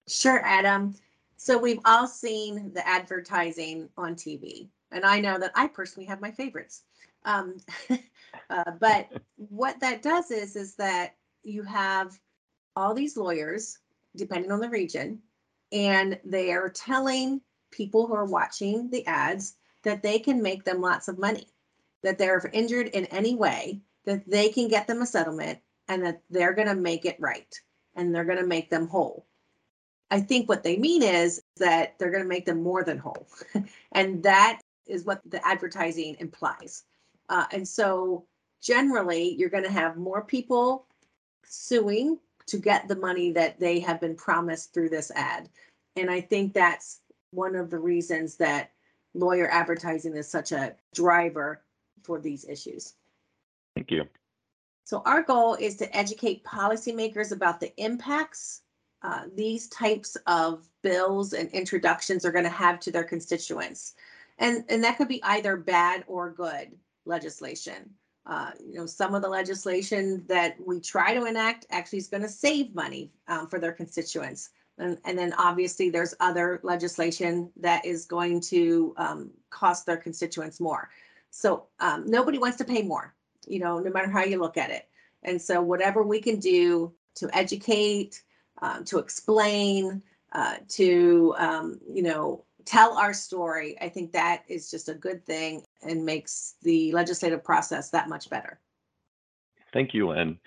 Sure, 0.08 0.40
Adam. 0.44 0.94
So, 1.36 1.58
we've 1.58 1.80
all 1.84 2.06
seen 2.06 2.72
the 2.72 2.86
advertising 2.86 3.88
on 3.96 4.14
TV, 4.14 4.68
and 4.90 5.04
I 5.04 5.20
know 5.20 5.38
that 5.38 5.52
I 5.54 5.68
personally 5.68 6.06
have 6.06 6.20
my 6.20 6.30
favorites. 6.30 6.82
Um, 7.24 7.58
uh, 8.50 8.70
but 8.80 9.08
what 9.36 9.80
that 9.80 10.02
does 10.02 10.30
is, 10.30 10.56
is 10.56 10.76
that 10.76 11.16
you 11.42 11.62
have 11.62 12.18
all 12.76 12.94
these 12.94 13.16
lawyers 13.16 13.78
depending 14.16 14.50
on 14.50 14.60
the 14.60 14.68
region. 14.68 15.20
And 15.72 16.18
they 16.24 16.52
are 16.52 16.68
telling 16.68 17.40
people 17.70 18.06
who 18.06 18.14
are 18.14 18.24
watching 18.24 18.90
the 18.90 19.06
ads 19.06 19.56
that 19.82 20.02
they 20.02 20.18
can 20.18 20.42
make 20.42 20.64
them 20.64 20.80
lots 20.80 21.08
of 21.08 21.18
money, 21.18 21.48
that 22.02 22.18
they're 22.18 22.50
injured 22.52 22.88
in 22.88 23.06
any 23.06 23.34
way, 23.34 23.80
that 24.04 24.28
they 24.28 24.48
can 24.48 24.68
get 24.68 24.86
them 24.86 25.02
a 25.02 25.06
settlement, 25.06 25.58
and 25.88 26.04
that 26.04 26.22
they're 26.30 26.54
going 26.54 26.68
to 26.68 26.74
make 26.74 27.04
it 27.04 27.16
right 27.20 27.60
and 27.94 28.14
they're 28.14 28.24
going 28.24 28.38
to 28.38 28.46
make 28.46 28.70
them 28.70 28.88
whole. 28.88 29.26
I 30.10 30.20
think 30.20 30.48
what 30.48 30.62
they 30.62 30.76
mean 30.76 31.02
is 31.02 31.42
that 31.56 31.98
they're 31.98 32.10
going 32.10 32.22
to 32.22 32.28
make 32.28 32.46
them 32.46 32.62
more 32.62 32.84
than 32.84 32.98
whole. 32.98 33.26
and 33.92 34.22
that 34.22 34.60
is 34.86 35.04
what 35.04 35.20
the 35.26 35.44
advertising 35.46 36.16
implies. 36.20 36.84
Uh, 37.28 37.46
and 37.52 37.66
so 37.66 38.24
generally, 38.62 39.34
you're 39.34 39.50
going 39.50 39.64
to 39.64 39.70
have 39.70 39.96
more 39.96 40.22
people 40.22 40.86
suing 41.44 42.18
to 42.46 42.58
get 42.58 42.86
the 42.86 42.96
money 42.96 43.32
that 43.32 43.58
they 43.58 43.80
have 43.80 44.00
been 44.00 44.14
promised 44.14 44.72
through 44.72 44.88
this 44.88 45.10
ad. 45.16 45.48
And 45.96 46.10
I 46.10 46.20
think 46.20 46.52
that's 46.52 47.00
one 47.32 47.56
of 47.56 47.70
the 47.70 47.78
reasons 47.78 48.36
that 48.36 48.70
lawyer 49.14 49.48
advertising 49.50 50.14
is 50.14 50.28
such 50.28 50.52
a 50.52 50.76
driver 50.94 51.62
for 52.02 52.20
these 52.20 52.44
issues. 52.48 52.94
Thank 53.74 53.90
you. 53.90 54.04
So 54.84 55.02
our 55.04 55.22
goal 55.22 55.54
is 55.54 55.76
to 55.78 55.96
educate 55.96 56.44
policymakers 56.44 57.32
about 57.32 57.58
the 57.58 57.74
impacts 57.82 58.62
uh, 59.02 59.22
these 59.34 59.68
types 59.68 60.16
of 60.26 60.68
bills 60.82 61.32
and 61.32 61.50
introductions 61.50 62.24
are 62.24 62.32
going 62.32 62.44
to 62.44 62.50
have 62.50 62.80
to 62.80 62.90
their 62.90 63.04
constituents. 63.04 63.94
And, 64.38 64.64
and 64.68 64.82
that 64.84 64.98
could 64.98 65.08
be 65.08 65.22
either 65.22 65.56
bad 65.56 66.04
or 66.06 66.30
good 66.30 66.72
legislation. 67.04 67.90
Uh, 68.26 68.50
you 68.58 68.74
know, 68.74 68.86
some 68.86 69.14
of 69.14 69.22
the 69.22 69.28
legislation 69.28 70.24
that 70.26 70.56
we 70.64 70.80
try 70.80 71.14
to 71.14 71.26
enact 71.26 71.66
actually 71.70 71.98
is 71.98 72.08
going 72.08 72.22
to 72.22 72.28
save 72.28 72.74
money 72.74 73.12
um, 73.28 73.46
for 73.46 73.60
their 73.60 73.72
constituents. 73.72 74.50
And, 74.78 74.98
and 75.04 75.16
then 75.16 75.32
obviously 75.34 75.90
there's 75.90 76.14
other 76.20 76.60
legislation 76.62 77.50
that 77.56 77.84
is 77.84 78.04
going 78.04 78.40
to 78.42 78.94
um, 78.96 79.30
cost 79.50 79.86
their 79.86 79.96
constituents 79.96 80.60
more. 80.60 80.90
So 81.30 81.66
um, 81.80 82.04
nobody 82.06 82.38
wants 82.38 82.56
to 82.58 82.64
pay 82.64 82.82
more, 82.82 83.14
you 83.46 83.58
know, 83.58 83.78
no 83.78 83.90
matter 83.90 84.10
how 84.10 84.24
you 84.24 84.38
look 84.38 84.56
at 84.56 84.70
it. 84.70 84.88
And 85.22 85.40
so 85.40 85.62
whatever 85.62 86.02
we 86.02 86.20
can 86.20 86.38
do 86.38 86.92
to 87.16 87.30
educate, 87.34 88.22
um, 88.62 88.84
to 88.84 88.98
explain, 88.98 90.02
uh, 90.32 90.56
to, 90.68 91.34
um, 91.38 91.80
you 91.88 92.02
know, 92.02 92.44
tell 92.64 92.98
our 92.98 93.14
story, 93.14 93.76
I 93.80 93.88
think 93.88 94.12
that 94.12 94.42
is 94.48 94.70
just 94.70 94.88
a 94.88 94.94
good 94.94 95.24
thing 95.24 95.62
and 95.82 96.04
makes 96.04 96.56
the 96.62 96.92
legislative 96.92 97.44
process 97.44 97.90
that 97.90 98.08
much 98.08 98.28
better. 98.28 98.60
Thank 99.72 99.94
you, 99.94 100.08
Lynn. 100.08 100.38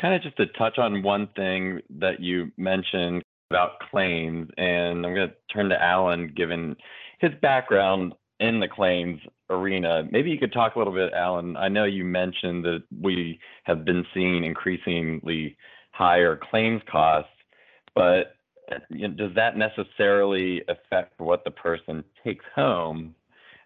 Kind 0.00 0.14
of 0.14 0.22
just 0.22 0.36
to 0.36 0.46
touch 0.58 0.78
on 0.78 1.02
one 1.02 1.28
thing 1.36 1.80
that 1.98 2.20
you 2.20 2.50
mentioned 2.56 3.22
about 3.50 3.80
claims, 3.90 4.48
and 4.56 5.04
I'm 5.04 5.14
going 5.14 5.28
to 5.28 5.34
turn 5.52 5.68
to 5.68 5.82
Alan, 5.82 6.32
given 6.34 6.76
his 7.20 7.32
background 7.42 8.14
in 8.40 8.58
the 8.58 8.68
claims 8.68 9.20
arena. 9.50 10.04
Maybe 10.10 10.30
you 10.30 10.38
could 10.38 10.52
talk 10.52 10.74
a 10.74 10.78
little 10.78 10.94
bit, 10.94 11.12
Alan. 11.12 11.56
I 11.56 11.68
know 11.68 11.84
you 11.84 12.04
mentioned 12.04 12.64
that 12.64 12.82
we 13.00 13.38
have 13.64 13.84
been 13.84 14.04
seeing 14.14 14.44
increasingly 14.44 15.56
higher 15.92 16.40
claims 16.50 16.82
costs, 16.90 17.30
but 17.94 18.36
you 18.90 19.08
know, 19.08 19.14
does 19.14 19.34
that 19.34 19.56
necessarily 19.56 20.62
affect 20.68 21.20
what 21.20 21.44
the 21.44 21.50
person 21.50 22.04
takes 22.24 22.44
home 22.54 23.14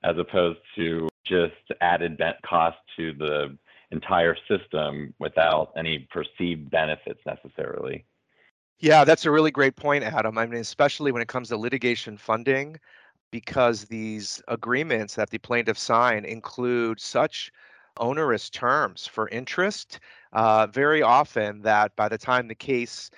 as 0.03 0.17
opposed 0.19 0.59
to 0.77 1.09
just 1.25 1.55
added 1.81 2.21
cost 2.45 2.79
to 2.97 3.13
the 3.13 3.57
entire 3.91 4.37
system 4.49 5.15
without 5.19 5.73
any 5.77 6.09
perceived 6.11 6.71
benefits 6.71 7.21
necessarily? 7.27 8.05
Yeah, 8.79 9.05
that's 9.05 9.25
a 9.25 9.31
really 9.31 9.51
great 9.51 9.77
point, 9.77 10.05
Adam. 10.05 10.37
I 10.37 10.47
mean, 10.47 10.61
especially 10.61 11.13
when 11.13 11.23
it 11.23 11.29
comes 11.29 11.49
to 11.49 11.57
litigation 11.57 12.19
funding, 12.19 12.79
because 13.31 13.85
these 13.85 14.43
agreements 14.49 15.15
that 15.15 15.31
the 15.31 15.39
plaintiffs 15.39 15.83
sign 15.83 16.25
include 16.25 17.01
such 17.01 17.51
onerous 17.99 18.51
terms 18.51 19.07
for 19.07 19.29
interest, 19.31 20.01
uh, 20.33 20.67
very 20.67 21.03
often 21.03 21.63
that 21.63 21.97
by 21.97 22.09
the 22.09 22.19
time 22.19 22.49
the 22.49 22.55
case 22.55 23.11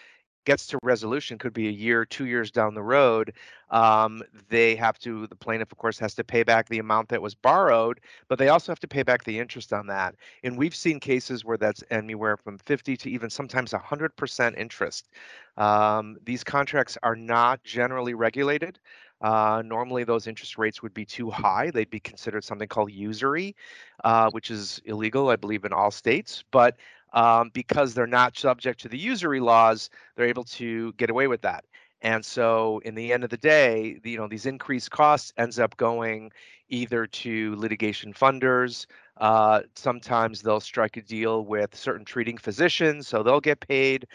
gets 0.48 0.66
to 0.66 0.78
resolution 0.82 1.36
could 1.36 1.52
be 1.52 1.68
a 1.68 1.70
year 1.70 2.06
two 2.06 2.24
years 2.24 2.50
down 2.50 2.72
the 2.72 2.82
road 2.82 3.34
um, 3.68 4.22
they 4.48 4.74
have 4.74 4.98
to 4.98 5.26
the 5.26 5.36
plaintiff 5.36 5.70
of 5.70 5.76
course 5.76 5.98
has 5.98 6.14
to 6.14 6.24
pay 6.24 6.42
back 6.42 6.66
the 6.70 6.78
amount 6.78 7.06
that 7.10 7.20
was 7.20 7.34
borrowed 7.34 8.00
but 8.28 8.38
they 8.38 8.48
also 8.48 8.72
have 8.72 8.80
to 8.80 8.88
pay 8.88 9.02
back 9.02 9.22
the 9.24 9.38
interest 9.38 9.74
on 9.74 9.86
that 9.86 10.14
and 10.44 10.56
we've 10.56 10.74
seen 10.74 10.98
cases 10.98 11.44
where 11.44 11.58
that's 11.58 11.84
anywhere 11.90 12.38
from 12.38 12.56
50 12.56 12.96
to 12.96 13.10
even 13.10 13.28
sometimes 13.28 13.72
100% 13.72 14.56
interest 14.56 15.10
um, 15.58 16.16
these 16.24 16.42
contracts 16.42 16.96
are 17.02 17.14
not 17.14 17.62
generally 17.62 18.14
regulated 18.14 18.78
uh, 19.20 19.62
normally, 19.64 20.04
those 20.04 20.26
interest 20.28 20.58
rates 20.58 20.80
would 20.82 20.94
be 20.94 21.04
too 21.04 21.28
high. 21.28 21.70
They'd 21.72 21.90
be 21.90 21.98
considered 21.98 22.44
something 22.44 22.68
called 22.68 22.92
usury, 22.92 23.56
uh, 24.04 24.30
which 24.30 24.50
is 24.50 24.80
illegal, 24.84 25.28
I 25.28 25.36
believe, 25.36 25.64
in 25.64 25.72
all 25.72 25.90
states. 25.90 26.44
But 26.52 26.76
um, 27.12 27.50
because 27.52 27.94
they're 27.94 28.06
not 28.06 28.36
subject 28.36 28.80
to 28.80 28.88
the 28.88 28.98
usury 28.98 29.40
laws, 29.40 29.90
they're 30.16 30.26
able 30.26 30.44
to 30.44 30.92
get 30.94 31.10
away 31.10 31.26
with 31.26 31.42
that. 31.42 31.64
And 32.00 32.24
so, 32.24 32.80
in 32.84 32.94
the 32.94 33.12
end 33.12 33.24
of 33.24 33.30
the 33.30 33.36
day, 33.36 34.00
you 34.04 34.16
know, 34.16 34.28
these 34.28 34.46
increased 34.46 34.90
costs 34.90 35.32
ends 35.36 35.58
up 35.58 35.76
going 35.76 36.30
either 36.68 37.06
to 37.06 37.56
litigation 37.56 38.12
funders. 38.12 38.86
Uh, 39.16 39.62
sometimes 39.74 40.42
they'll 40.42 40.60
strike 40.60 40.96
a 40.96 41.02
deal 41.02 41.44
with 41.44 41.74
certain 41.74 42.04
treating 42.04 42.38
physicians, 42.38 43.08
so 43.08 43.22
they'll 43.22 43.40
get 43.40 43.58
paid 43.60 44.06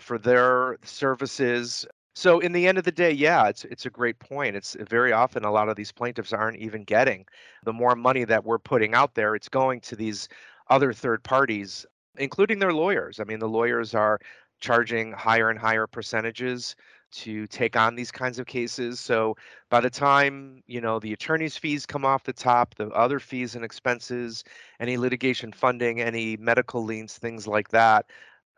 for 0.00 0.18
their 0.18 0.78
services. 0.82 1.86
So, 2.16 2.40
in 2.40 2.50
the 2.50 2.66
end 2.66 2.76
of 2.78 2.82
the 2.84 2.90
day, 2.90 3.12
yeah, 3.12 3.46
it's 3.46 3.64
it's 3.66 3.86
a 3.86 3.90
great 3.90 4.18
point. 4.18 4.56
It's 4.56 4.76
very 4.90 5.12
often 5.12 5.44
a 5.44 5.52
lot 5.52 5.68
of 5.68 5.76
these 5.76 5.92
plaintiffs 5.92 6.32
aren't 6.32 6.58
even 6.58 6.82
getting 6.82 7.24
the 7.62 7.72
more 7.72 7.94
money 7.94 8.24
that 8.24 8.44
we're 8.44 8.58
putting 8.58 8.94
out 8.94 9.14
there. 9.14 9.36
It's 9.36 9.48
going 9.48 9.80
to 9.82 9.94
these 9.94 10.28
other 10.70 10.92
third 10.92 11.22
parties 11.22 11.86
including 12.18 12.58
their 12.58 12.72
lawyers. 12.72 13.20
I 13.20 13.24
mean, 13.24 13.38
the 13.38 13.48
lawyers 13.48 13.94
are 13.94 14.18
charging 14.60 15.12
higher 15.12 15.50
and 15.50 15.58
higher 15.58 15.86
percentages 15.86 16.74
to 17.10 17.46
take 17.46 17.76
on 17.76 17.94
these 17.94 18.10
kinds 18.10 18.38
of 18.38 18.46
cases. 18.46 19.00
So 19.00 19.36
by 19.70 19.80
the 19.80 19.90
time, 19.90 20.62
you 20.66 20.80
know, 20.80 20.98
the 20.98 21.12
attorney's 21.12 21.56
fees 21.56 21.86
come 21.86 22.04
off 22.04 22.24
the 22.24 22.32
top, 22.32 22.74
the 22.74 22.88
other 22.88 23.18
fees 23.18 23.54
and 23.54 23.64
expenses, 23.64 24.44
any 24.78 24.98
litigation 24.98 25.52
funding, 25.52 26.00
any 26.00 26.36
medical 26.36 26.84
liens, 26.84 27.16
things 27.16 27.46
like 27.46 27.68
that, 27.70 28.06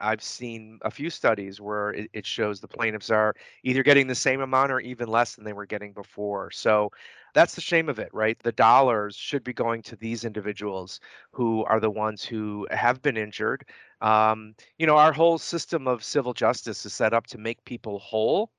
I've 0.01 0.23
seen 0.23 0.79
a 0.83 0.91
few 0.91 1.11
studies 1.11 1.61
where 1.61 1.91
it, 1.91 2.11
it, 2.13 2.27
shows 2.27 2.61
the 2.61 2.69
plaintiffs 2.69 3.11
are 3.11 3.35
either 3.63 3.83
getting 3.83 4.07
the 4.07 4.15
same 4.15 4.41
amount 4.41 4.73
or 4.73 4.81
even 4.81 5.09
less 5.09 5.35
than 5.35 5.45
they 5.45 5.53
were 5.53 5.67
getting 5.67 5.93
before. 5.93 6.51
So 6.51 6.91
that's 7.35 7.55
the 7.55 7.61
shame 7.61 7.89
of 7.89 7.99
it, 7.99 8.11
right? 8.13 8.39
The 8.39 8.53
dollars 8.53 9.17
should 9.17 9.45
be 9.45 9.53
going 9.53 9.83
to 9.83 9.97
these 9.97 10.25
individuals 10.25 11.01
who 11.33 11.65
are 11.65 11.81
the 11.81 11.91
ones 11.91 12.25
who 12.25 12.67
have 12.71 13.03
been 13.03 13.17
injured. 13.17 13.65
Um, 14.01 14.55
you 14.79 14.87
know, 14.87 14.97
our 14.97 15.13
whole 15.13 15.39
system 15.39 15.87
of 15.87 16.03
civil 16.05 16.33
justice 16.33 16.85
is 16.87 16.95
set 16.95 17.13
up 17.15 17.27
to 17.29 17.39
make 17.39 17.65
people 17.65 17.99
whole. 17.99 18.51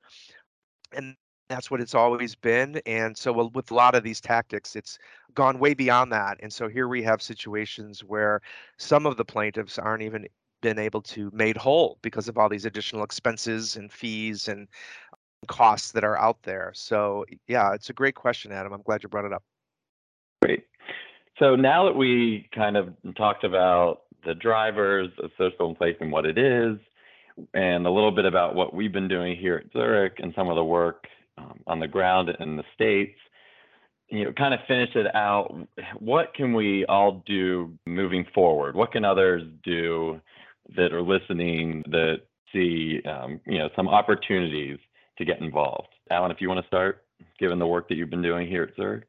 And 0.92 1.16
that's 1.48 1.70
what 1.70 1.80
it's 1.80 1.94
always 1.94 2.34
been. 2.34 2.80
And 2.86 3.16
so, 3.16 3.48
with 3.48 3.70
a 3.70 3.74
lot 3.74 3.94
of 3.94 4.02
these 4.02 4.20
tactics, 4.20 4.76
it's 4.76 4.98
gone 5.34 5.58
way 5.58 5.74
beyond 5.74 6.12
that. 6.12 6.38
And 6.40 6.52
so, 6.52 6.68
here 6.68 6.88
we 6.88 7.02
have 7.02 7.20
situations 7.22 8.02
where 8.04 8.40
some 8.78 9.06
of 9.06 9.16
the 9.16 9.24
plaintiffs 9.24 9.78
aren't 9.78 10.02
even 10.02 10.26
been 10.62 10.78
able 10.78 11.02
to 11.02 11.30
made 11.34 11.56
whole 11.56 11.98
because 12.02 12.28
of 12.28 12.38
all 12.38 12.48
these 12.48 12.64
additional 12.64 13.02
expenses 13.02 13.76
and 13.76 13.92
fees 13.92 14.48
and 14.48 14.68
costs 15.48 15.92
that 15.92 16.04
are 16.04 16.18
out 16.18 16.42
there. 16.42 16.72
So 16.74 17.24
yeah, 17.48 17.74
it's 17.74 17.90
a 17.90 17.92
great 17.92 18.14
question, 18.14 18.52
Adam. 18.52 18.72
I'm 18.72 18.82
glad 18.82 19.02
you 19.02 19.08
brought 19.08 19.24
it 19.24 19.32
up. 19.32 19.42
Great. 20.42 20.64
So 21.38 21.56
now 21.56 21.84
that 21.86 21.96
we 21.96 22.48
kind 22.54 22.76
of 22.76 22.94
talked 23.16 23.44
about 23.44 24.02
the 24.24 24.34
drivers 24.34 25.10
of 25.22 25.30
social 25.36 25.68
inflation, 25.68 26.10
what 26.10 26.26
it 26.26 26.38
is, 26.38 26.78
and 27.54 27.86
a 27.86 27.90
little 27.90 28.12
bit 28.12 28.24
about 28.24 28.54
what 28.54 28.74
we've 28.74 28.92
been 28.92 29.08
doing 29.08 29.36
here 29.36 29.62
at 29.64 29.72
Zurich 29.72 30.18
and 30.18 30.32
some 30.36 30.48
of 30.48 30.56
the 30.56 30.64
work 30.64 31.06
um, 31.38 31.60
on 31.66 31.80
the 31.80 31.88
ground 31.88 32.30
in 32.38 32.56
the 32.56 32.64
states, 32.74 33.18
you 34.08 34.24
know, 34.24 34.32
kind 34.32 34.52
of 34.52 34.60
finish 34.68 34.94
it 34.94 35.12
out. 35.14 35.56
What 35.98 36.34
can 36.34 36.52
we 36.52 36.84
all 36.86 37.22
do 37.26 37.72
moving 37.86 38.26
forward? 38.34 38.76
What 38.76 38.92
can 38.92 39.04
others 39.04 39.42
do 39.64 40.20
that 40.76 40.92
are 40.92 41.02
listening 41.02 41.82
that 41.86 42.20
see, 42.52 43.00
um, 43.06 43.40
you 43.46 43.58
know, 43.58 43.70
some 43.74 43.88
opportunities 43.88 44.78
to 45.18 45.24
get 45.24 45.40
involved. 45.40 45.88
Alan, 46.10 46.30
if 46.30 46.40
you 46.40 46.48
want 46.48 46.60
to 46.60 46.66
start, 46.66 47.04
given 47.38 47.58
the 47.58 47.66
work 47.66 47.88
that 47.88 47.94
you've 47.94 48.10
been 48.10 48.22
doing 48.22 48.46
here 48.48 48.62
at 48.62 48.74
Zurich. 48.76 49.04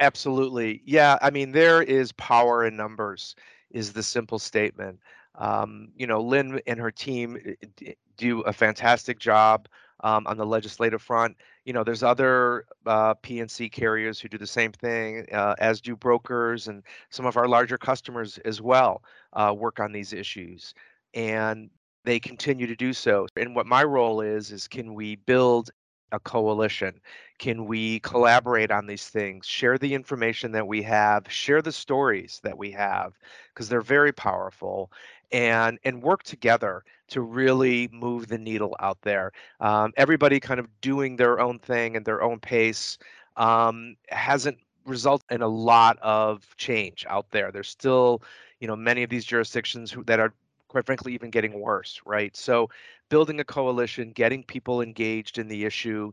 Absolutely. 0.00 0.82
Yeah. 0.84 1.18
I 1.22 1.30
mean, 1.30 1.52
there 1.52 1.82
is 1.82 2.12
power 2.12 2.64
in 2.64 2.76
numbers, 2.76 3.36
is 3.70 3.92
the 3.92 4.02
simple 4.02 4.38
statement. 4.38 5.00
Um, 5.34 5.88
you 5.96 6.06
know, 6.06 6.20
Lynn 6.20 6.60
and 6.66 6.78
her 6.78 6.90
team 6.90 7.38
eh, 7.84 7.92
do 8.16 8.40
a 8.40 8.52
fantastic 8.52 9.18
job 9.18 9.68
um, 10.02 10.26
on 10.26 10.36
the 10.36 10.46
legislative 10.46 11.00
front. 11.00 11.36
You 11.64 11.72
know, 11.72 11.84
there's 11.84 12.02
other 12.02 12.66
uh, 12.86 13.14
P&C 13.14 13.68
carriers 13.68 14.20
who 14.20 14.28
do 14.28 14.38
the 14.38 14.46
same 14.46 14.72
thing, 14.72 15.26
uh, 15.32 15.54
as 15.58 15.80
do 15.80 15.96
brokers 15.96 16.68
and 16.68 16.82
some 17.10 17.24
of 17.24 17.36
our 17.36 17.48
larger 17.48 17.78
customers 17.78 18.38
as 18.38 18.60
well 18.60 19.02
uh, 19.32 19.54
work 19.56 19.80
on 19.80 19.92
these 19.92 20.12
issues. 20.12 20.74
And 21.14 21.70
they 22.04 22.18
continue 22.20 22.66
to 22.66 22.76
do 22.76 22.92
so. 22.92 23.26
And 23.36 23.54
what 23.54 23.66
my 23.66 23.84
role 23.84 24.20
is 24.20 24.50
is 24.50 24.68
can 24.68 24.94
we 24.94 25.16
build 25.16 25.70
a 26.12 26.20
coalition? 26.20 27.00
Can 27.38 27.64
we 27.64 28.00
collaborate 28.00 28.70
on 28.70 28.86
these 28.86 29.08
things, 29.08 29.46
share 29.46 29.78
the 29.78 29.94
information 29.94 30.52
that 30.52 30.66
we 30.66 30.82
have, 30.82 31.24
share 31.30 31.62
the 31.62 31.72
stories 31.72 32.40
that 32.44 32.56
we 32.56 32.70
have, 32.72 33.18
because 33.48 33.68
they're 33.68 33.80
very 33.80 34.12
powerful, 34.12 34.92
and 35.32 35.78
and 35.84 36.02
work 36.02 36.22
together 36.22 36.84
to 37.08 37.20
really 37.22 37.88
move 37.92 38.28
the 38.28 38.38
needle 38.38 38.76
out 38.80 39.00
there. 39.02 39.32
Um, 39.60 39.92
everybody 39.96 40.40
kind 40.40 40.60
of 40.60 40.68
doing 40.80 41.16
their 41.16 41.40
own 41.40 41.58
thing 41.58 41.96
and 41.96 42.04
their 42.04 42.22
own 42.22 42.38
pace 42.38 42.98
um, 43.36 43.96
hasn't 44.08 44.58
resulted 44.84 45.30
in 45.30 45.42
a 45.42 45.48
lot 45.48 45.98
of 46.00 46.56
change 46.56 47.06
out 47.08 47.30
there. 47.30 47.50
There's 47.52 47.68
still, 47.68 48.22
you 48.60 48.66
know, 48.66 48.76
many 48.76 49.02
of 49.02 49.10
these 49.10 49.24
jurisdictions 49.24 49.90
who, 49.90 50.04
that 50.04 50.20
are 50.20 50.34
quite 50.72 50.86
frankly, 50.86 51.12
even 51.12 51.30
getting 51.30 51.60
worse, 51.60 52.00
right? 52.06 52.34
So, 52.34 52.70
building 53.10 53.40
a 53.40 53.44
coalition, 53.44 54.10
getting 54.10 54.42
people 54.42 54.80
engaged 54.80 55.36
in 55.36 55.46
the 55.46 55.64
issue, 55.66 56.12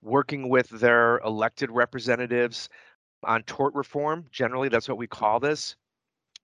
working 0.00 0.48
with 0.48 0.68
their 0.70 1.18
elected 1.18 1.70
representatives 1.72 2.68
on 3.24 3.42
tort 3.42 3.74
reform. 3.74 4.24
Generally, 4.30 4.68
that's 4.68 4.88
what 4.88 4.96
we 4.96 5.08
call 5.08 5.40
this 5.40 5.74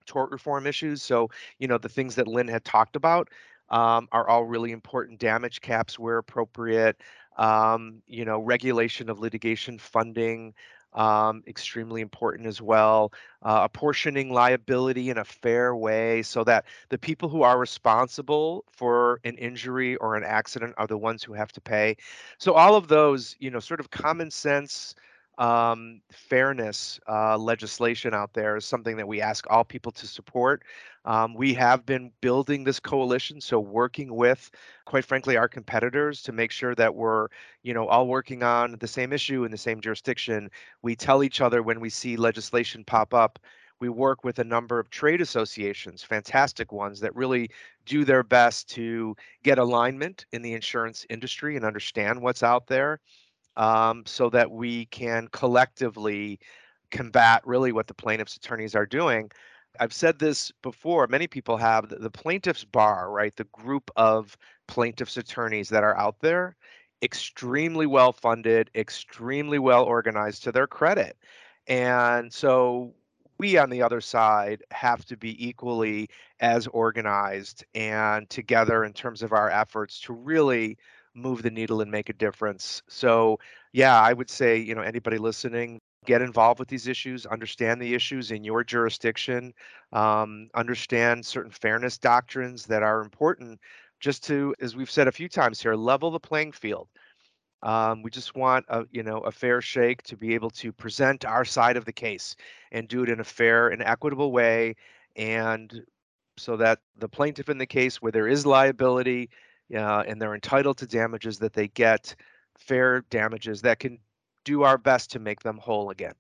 tort 0.07 0.33
reform 0.33 0.67
issues. 0.67 1.03
So, 1.03 1.31
you 1.61 1.69
know, 1.69 1.79
the 1.79 1.89
things 1.89 2.17
that 2.17 2.27
Lynn 2.27 2.49
had 2.49 2.65
talked 2.65 2.97
about 2.97 3.29
um, 3.71 4.09
are 4.11 4.29
all 4.29 4.45
really 4.45 4.73
important. 4.73 5.21
Damage 5.21 5.61
caps 5.61 6.01
where 6.01 6.19
appropriate, 6.19 7.01
um, 7.39 8.03
you 8.09 8.25
know, 8.25 8.41
regulation 8.41 9.09
of 9.09 9.21
litigation 9.21 9.79
funding, 9.79 10.53
um, 10.95 11.43
extremely 11.47 12.01
important 12.01 12.47
as 12.47 12.61
well. 12.61 13.13
Uh, 13.43 13.61
apportioning 13.65 14.33
liability 14.33 15.11
in 15.11 15.19
a 15.19 15.25
fair 15.25 15.75
way 15.75 16.23
so 16.23 16.45
that 16.45 16.65
the 16.91 16.99
people 16.99 17.29
who 17.29 17.43
are 17.43 17.59
responsible 17.59 18.65
for 18.71 19.21
an 19.25 19.37
injury 19.37 19.97
or 19.97 20.17
an 20.17 20.25
accident 20.25 20.75
are 20.77 20.87
the 20.87 20.99
ones 20.99 21.23
who 21.23 21.33
have 21.33 21.53
to 21.53 21.61
pay. 21.61 21.97
So 22.39 22.55
all 22.55 22.77
of 22.77 22.89
those, 22.89 23.37
you 23.39 23.51
know, 23.51 23.61
sort 23.61 23.81
of 23.81 23.91
common 23.91 24.31
sense 24.31 24.95
um, 25.39 26.01
fairness 26.11 27.01
uh, 27.09 27.37
legislation 27.39 28.13
out 28.13 28.33
there 28.35 28.57
is 28.57 28.65
something 28.65 28.97
that 28.97 29.09
we 29.09 29.21
ask 29.21 29.47
all 29.51 29.65
people 29.65 29.93
to 29.93 30.07
support. 30.07 30.63
Um, 31.05 31.35
we 31.35 31.55
have 31.55 31.85
been 31.87 32.13
building 32.21 32.65
this 32.65 32.79
coalition, 32.79 33.41
so 33.41 33.59
working 33.59 34.15
with, 34.15 34.51
quite 34.85 35.05
frankly, 35.05 35.37
our 35.37 35.49
competitors 35.49 36.23
to 36.25 36.33
make 36.33 36.51
sure 36.51 36.75
that 36.75 36.95
we're, 36.95 37.29
you 37.63 37.75
know, 37.75 37.89
all 37.89 38.07
working 38.07 38.43
on 38.43 38.77
the 38.79 38.87
same 38.87 39.13
issue 39.13 39.45
in 39.45 39.51
the 39.51 39.59
same 39.59 39.81
jurisdiction. 39.81 40.51
We 40.83 40.95
tell 40.95 41.25
each 41.25 41.41
other 41.41 41.63
when 41.63 41.81
we 41.81 41.91
see 41.91 42.17
legislation 42.17 42.85
pop 42.85 43.15
up. 43.15 43.39
We 43.81 43.89
work 43.89 44.23
with 44.23 44.39
a 44.39 44.45
number 44.45 44.79
of 44.79 44.91
trade 44.91 45.21
associations, 45.21 46.05
fantastic 46.05 46.71
ones 46.71 47.01
that 47.01 47.17
really 47.17 47.51
do 47.85 48.05
their 48.05 48.23
best 48.23 48.69
to 48.71 49.17
get 49.43 49.59
alignment 49.59 50.25
in 50.31 50.43
the 50.43 50.55
insurance 50.55 51.05
industry 51.11 51.57
and 51.57 51.65
understand 51.65 52.23
what's 52.23 52.45
out 52.45 52.69
there 52.69 53.01
um, 53.57 54.05
so 54.07 54.31
that 54.31 54.51
we 54.51 54.87
can 54.87 55.29
collectively 55.29 56.39
combat 56.91 57.43
really 57.47 57.73
what 57.73 57.87
the 57.87 57.95
plaintiffs' 57.95 58.37
attorneys 58.37 58.75
are 58.75 58.87
doing. 58.87 59.31
I've 59.81 59.93
said 59.93 60.19
this 60.19 60.53
before, 60.63 61.07
many 61.07 61.27
people 61.27 61.57
have 61.57 61.89
the, 61.89 62.11
plaintiffs' 62.11 62.65
bar, 62.65 63.11
right? 63.11 63.35
The 63.35 63.45
group 63.45 63.91
of 63.97 64.37
plaintiffs' 64.69 65.17
attorneys 65.17 65.71
that 65.71 65.83
are 65.83 65.97
out 65.97 66.21
there, 66.21 66.57
extremely 67.03 67.87
well 67.87 68.13
funded, 68.13 68.71
extremely 68.75 69.59
well 69.59 69.85
organized 69.85 70.43
to 70.45 70.53
their 70.53 70.67
credit. 70.67 71.17
And 71.67 72.33
so 72.33 72.95
we 73.39 73.57
on 73.57 73.71
the 73.71 73.83
other 73.83 74.01
side 74.01 74.63
have 74.71 75.05
to 75.07 75.17
be 75.17 75.45
equally 75.45 76.09
as 76.41 76.67
organized 76.69 77.65
and 77.75 78.29
together 78.29 78.85
in 78.85 78.93
terms 78.93 79.23
of 79.23 79.33
our 79.33 79.51
efforts 79.51 80.01
to 80.03 80.13
really 80.13 80.77
move 81.15 81.43
the 81.43 81.51
needle 81.51 81.81
and 81.81 81.91
make 81.91 82.09
a 82.09 82.15
difference. 82.15 82.83
So, 82.89 83.39
yeah, 83.73 84.01
I 84.01 84.13
would 84.13 84.31
say, 84.31 84.57
you 84.59 84.75
know, 84.75 84.83
anybody 84.83 85.19
listening, 85.19 85.81
get 86.07 86.23
involved 86.23 86.59
with 86.59 86.69
these 86.69 86.89
issues, 86.89 87.27
understand 87.27 87.81
the 87.81 87.95
issues 87.95 88.31
in 88.31 88.45
your 88.45 88.65
jurisdiction, 88.65 89.53
um, 89.93 90.49
understand 90.55 91.25
certain 91.25 91.53
fairness 91.53 91.99
doctrines 91.99 92.67
that 92.67 92.83
are 92.83 93.01
important 93.01 93.61
just 94.01 94.25
to, 94.25 94.55
as 94.61 94.75
we've 94.75 94.91
said 94.91 95.07
a 95.09 95.13
few 95.13 95.29
times 95.29 95.63
here, 95.63 95.75
level 95.75 96.11
the 96.11 96.21
playing 96.21 96.53
field. 96.53 96.89
Um, 97.63 98.03
we 98.03 98.11
just 98.11 98.35
want 98.35 98.65
a 98.69 98.85
you 98.91 99.05
know 99.05 99.19
a 99.19 99.31
fair 99.31 99.61
shake 99.61 100.03
to 100.05 100.17
be 100.17 100.35
able 100.35 100.51
to 100.51 100.73
present 100.73 101.25
our 101.25 101.45
side 101.45 101.77
of 101.77 101.85
the 101.85 101.93
case 101.93 102.35
and 102.73 102.89
do 102.89 103.05
it 103.05 103.09
in 103.09 103.21
a 103.21 103.25
fair 103.25 103.69
and 103.69 103.81
equitable 103.81 104.33
way, 104.33 104.75
and 105.15 105.83
so 106.39 106.57
that 106.57 106.81
the 106.99 107.09
plaintiff 107.09 107.49
in 107.49 107.59
the 107.59 107.67
case 107.67 108.03
where 108.03 108.11
there 108.11 108.27
is 108.27 108.45
liability 108.45 109.31
uh, 109.75 110.05
and 110.07 110.21
they're 110.21 110.35
entitled 110.35 110.79
to 110.79 110.87
damages 110.87 111.39
that 111.39 111.53
they 111.53 111.69
get 111.69 112.15
fair 112.59 113.03
damages 113.11 113.63
that 113.63 113.79
can 113.79 113.99
do 114.45 114.63
our 114.63 114.79
best 114.79 115.11
to 115.13 115.19
make 115.19 115.41
them 115.41 115.59
whole 115.59 115.91
again. 115.91 116.15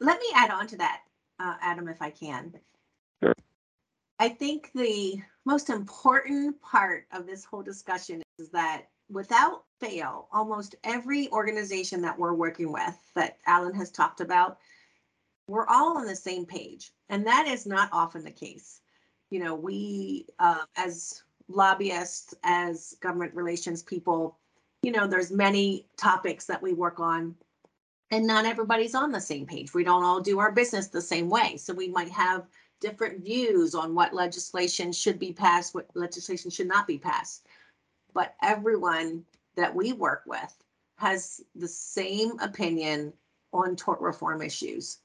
Let 0.00 0.20
me 0.20 0.26
add 0.34 0.50
on 0.50 0.66
to 0.68 0.76
that, 0.78 1.02
uh, 1.40 1.54
Adam, 1.60 1.88
if 1.88 2.00
I 2.00 2.10
can. 2.10 2.54
Sure. 3.22 3.34
I 4.20 4.28
think 4.28 4.70
the 4.74 5.20
most 5.44 5.70
important 5.70 6.60
part 6.60 7.06
of 7.12 7.26
this 7.26 7.44
whole 7.44 7.62
discussion 7.62 8.22
is 8.38 8.50
that 8.50 8.86
without 9.10 9.64
fail, 9.80 10.28
almost 10.32 10.74
every 10.84 11.28
organization 11.30 12.02
that 12.02 12.18
we're 12.18 12.34
working 12.34 12.72
with 12.72 12.96
that 13.14 13.38
Alan 13.46 13.74
has 13.74 13.90
talked 13.90 14.20
about, 14.20 14.58
we're 15.46 15.66
all 15.66 15.96
on 15.96 16.06
the 16.06 16.16
same 16.16 16.44
page. 16.44 16.92
And 17.08 17.26
that 17.26 17.46
is 17.48 17.66
not 17.66 17.88
often 17.92 18.22
the 18.22 18.30
case. 18.30 18.80
You 19.30 19.40
know, 19.40 19.54
we, 19.54 20.26
uh, 20.38 20.64
as 20.76 21.22
lobbyists, 21.48 22.34
as 22.44 22.96
government 23.00 23.34
relations 23.34 23.82
people, 23.82 24.38
you 24.82 24.92
know, 24.92 25.06
there's 25.06 25.30
many 25.30 25.86
topics 25.96 26.44
that 26.46 26.62
we 26.62 26.72
work 26.72 27.00
on 27.00 27.34
and 28.10 28.26
not 28.26 28.46
everybody's 28.46 28.94
on 28.94 29.12
the 29.12 29.20
same 29.20 29.46
page. 29.46 29.74
We 29.74 29.84
don't 29.84 30.04
all 30.04 30.20
do 30.20 30.38
our 30.38 30.52
business 30.52 30.88
the 30.88 31.00
same 31.00 31.28
way. 31.28 31.56
So 31.56 31.74
we 31.74 31.88
might 31.88 32.10
have 32.10 32.46
different 32.80 33.24
views 33.24 33.74
on 33.74 33.94
what 33.94 34.14
legislation 34.14 34.92
should 34.92 35.18
be 35.18 35.32
passed, 35.32 35.74
what 35.74 35.88
legislation 35.94 36.50
should 36.50 36.68
not 36.68 36.86
be 36.86 36.98
passed. 36.98 37.46
But 38.14 38.34
everyone 38.42 39.24
that 39.56 39.74
we 39.74 39.92
work 39.92 40.22
with 40.26 40.54
has 40.96 41.42
the 41.54 41.68
same 41.68 42.38
opinion 42.40 43.12
on 43.52 43.76
tort 43.76 44.00
reform 44.00 44.42
issues. 44.42 44.98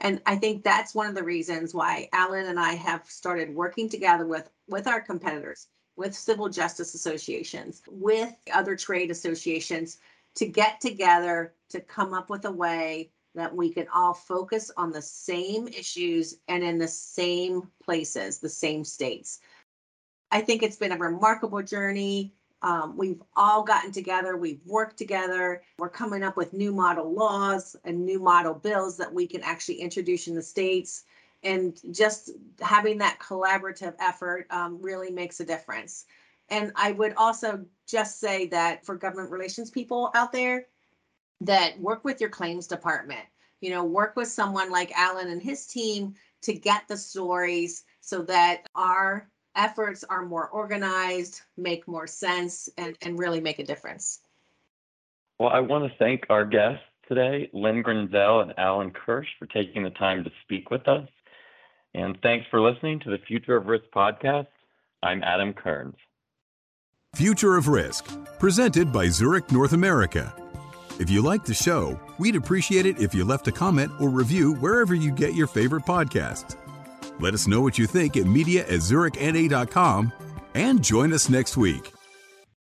And 0.00 0.20
I 0.26 0.36
think 0.36 0.62
that's 0.62 0.94
one 0.94 1.06
of 1.06 1.14
the 1.14 1.22
reasons 1.22 1.74
why 1.74 2.08
Alan 2.12 2.46
and 2.46 2.58
I 2.58 2.74
have 2.74 3.04
started 3.06 3.54
working 3.54 3.88
together 3.88 4.26
with 4.26 4.50
with 4.68 4.86
our 4.86 5.00
competitors 5.00 5.68
with 6.00 6.14
civil 6.14 6.48
justice 6.48 6.94
associations, 6.94 7.82
with 7.86 8.34
other 8.54 8.74
trade 8.74 9.10
associations 9.10 9.98
to 10.34 10.46
get 10.46 10.80
together 10.80 11.52
to 11.68 11.78
come 11.78 12.14
up 12.14 12.30
with 12.30 12.46
a 12.46 12.50
way 12.50 13.10
that 13.34 13.54
we 13.54 13.70
can 13.70 13.86
all 13.94 14.14
focus 14.14 14.70
on 14.78 14.90
the 14.90 15.02
same 15.02 15.68
issues 15.68 16.38
and 16.48 16.64
in 16.64 16.78
the 16.78 16.88
same 16.88 17.68
places, 17.84 18.38
the 18.38 18.48
same 18.48 18.82
states. 18.82 19.40
I 20.30 20.40
think 20.40 20.62
it's 20.62 20.78
been 20.78 20.92
a 20.92 20.96
remarkable 20.96 21.62
journey. 21.62 22.32
Um, 22.62 22.96
we've 22.96 23.22
all 23.36 23.62
gotten 23.62 23.92
together, 23.92 24.38
we've 24.38 24.64
worked 24.64 24.96
together, 24.96 25.62
we're 25.78 25.90
coming 25.90 26.22
up 26.22 26.36
with 26.36 26.54
new 26.54 26.72
model 26.72 27.12
laws 27.12 27.76
and 27.84 28.06
new 28.06 28.20
model 28.20 28.54
bills 28.54 28.96
that 28.96 29.12
we 29.12 29.26
can 29.26 29.42
actually 29.42 29.80
introduce 29.82 30.28
in 30.28 30.34
the 30.34 30.42
states 30.42 31.04
and 31.42 31.80
just 31.92 32.30
having 32.60 32.98
that 32.98 33.18
collaborative 33.18 33.94
effort 33.98 34.46
um, 34.50 34.80
really 34.80 35.10
makes 35.10 35.40
a 35.40 35.44
difference. 35.44 36.04
And 36.48 36.72
I 36.74 36.92
would 36.92 37.14
also 37.16 37.64
just 37.86 38.20
say 38.20 38.46
that 38.48 38.84
for 38.84 38.96
government 38.96 39.30
relations 39.30 39.70
people 39.70 40.10
out 40.14 40.32
there, 40.32 40.66
that 41.42 41.78
work 41.80 42.04
with 42.04 42.20
your 42.20 42.30
claims 42.30 42.66
department. 42.66 43.24
You 43.60 43.70
know, 43.70 43.84
work 43.84 44.16
with 44.16 44.28
someone 44.28 44.70
like 44.70 44.90
Alan 44.92 45.28
and 45.28 45.42
his 45.42 45.66
team 45.66 46.14
to 46.42 46.52
get 46.52 46.88
the 46.88 46.96
stories 46.96 47.84
so 48.00 48.22
that 48.22 48.66
our 48.74 49.28
efforts 49.54 50.04
are 50.04 50.24
more 50.24 50.48
organized, 50.48 51.42
make 51.56 51.86
more 51.86 52.06
sense, 52.06 52.68
and, 52.78 52.96
and 53.02 53.18
really 53.18 53.40
make 53.40 53.58
a 53.58 53.64
difference. 53.64 54.20
Well, 55.38 55.50
I 55.50 55.60
want 55.60 55.90
to 55.90 55.98
thank 55.98 56.24
our 56.30 56.44
guests 56.44 56.84
today, 57.06 57.50
Lynn 57.52 57.82
Grinzel 57.82 58.42
and 58.42 58.54
Alan 58.58 58.90
Kirsch, 58.90 59.28
for 59.38 59.46
taking 59.46 59.82
the 59.82 59.90
time 59.90 60.24
to 60.24 60.30
speak 60.42 60.70
with 60.70 60.86
us. 60.88 61.08
And 61.94 62.18
thanks 62.22 62.46
for 62.50 62.60
listening 62.60 63.00
to 63.00 63.10
the 63.10 63.18
Future 63.18 63.56
of 63.56 63.66
Risk 63.66 63.84
podcast. 63.94 64.46
I'm 65.02 65.22
Adam 65.22 65.52
Kearns. 65.52 65.96
Future 67.14 67.56
of 67.56 67.68
Risk, 67.68 68.06
presented 68.38 68.92
by 68.92 69.08
Zurich 69.08 69.50
North 69.50 69.72
America. 69.72 70.32
If 71.00 71.10
you 71.10 71.22
like 71.22 71.44
the 71.44 71.54
show, 71.54 71.98
we'd 72.18 72.36
appreciate 72.36 72.86
it 72.86 73.00
if 73.00 73.14
you 73.14 73.24
left 73.24 73.48
a 73.48 73.52
comment 73.52 73.90
or 74.00 74.10
review 74.10 74.54
wherever 74.54 74.94
you 74.94 75.10
get 75.10 75.34
your 75.34 75.46
favorite 75.46 75.84
podcasts. 75.84 76.56
Let 77.18 77.34
us 77.34 77.48
know 77.48 77.60
what 77.60 77.78
you 77.78 77.86
think 77.86 78.16
at 78.16 78.26
media 78.26 78.62
at 78.62 78.80
zurichna.com 78.80 80.12
and 80.54 80.84
join 80.84 81.12
us 81.12 81.28
next 81.28 81.56
week. 81.56 81.92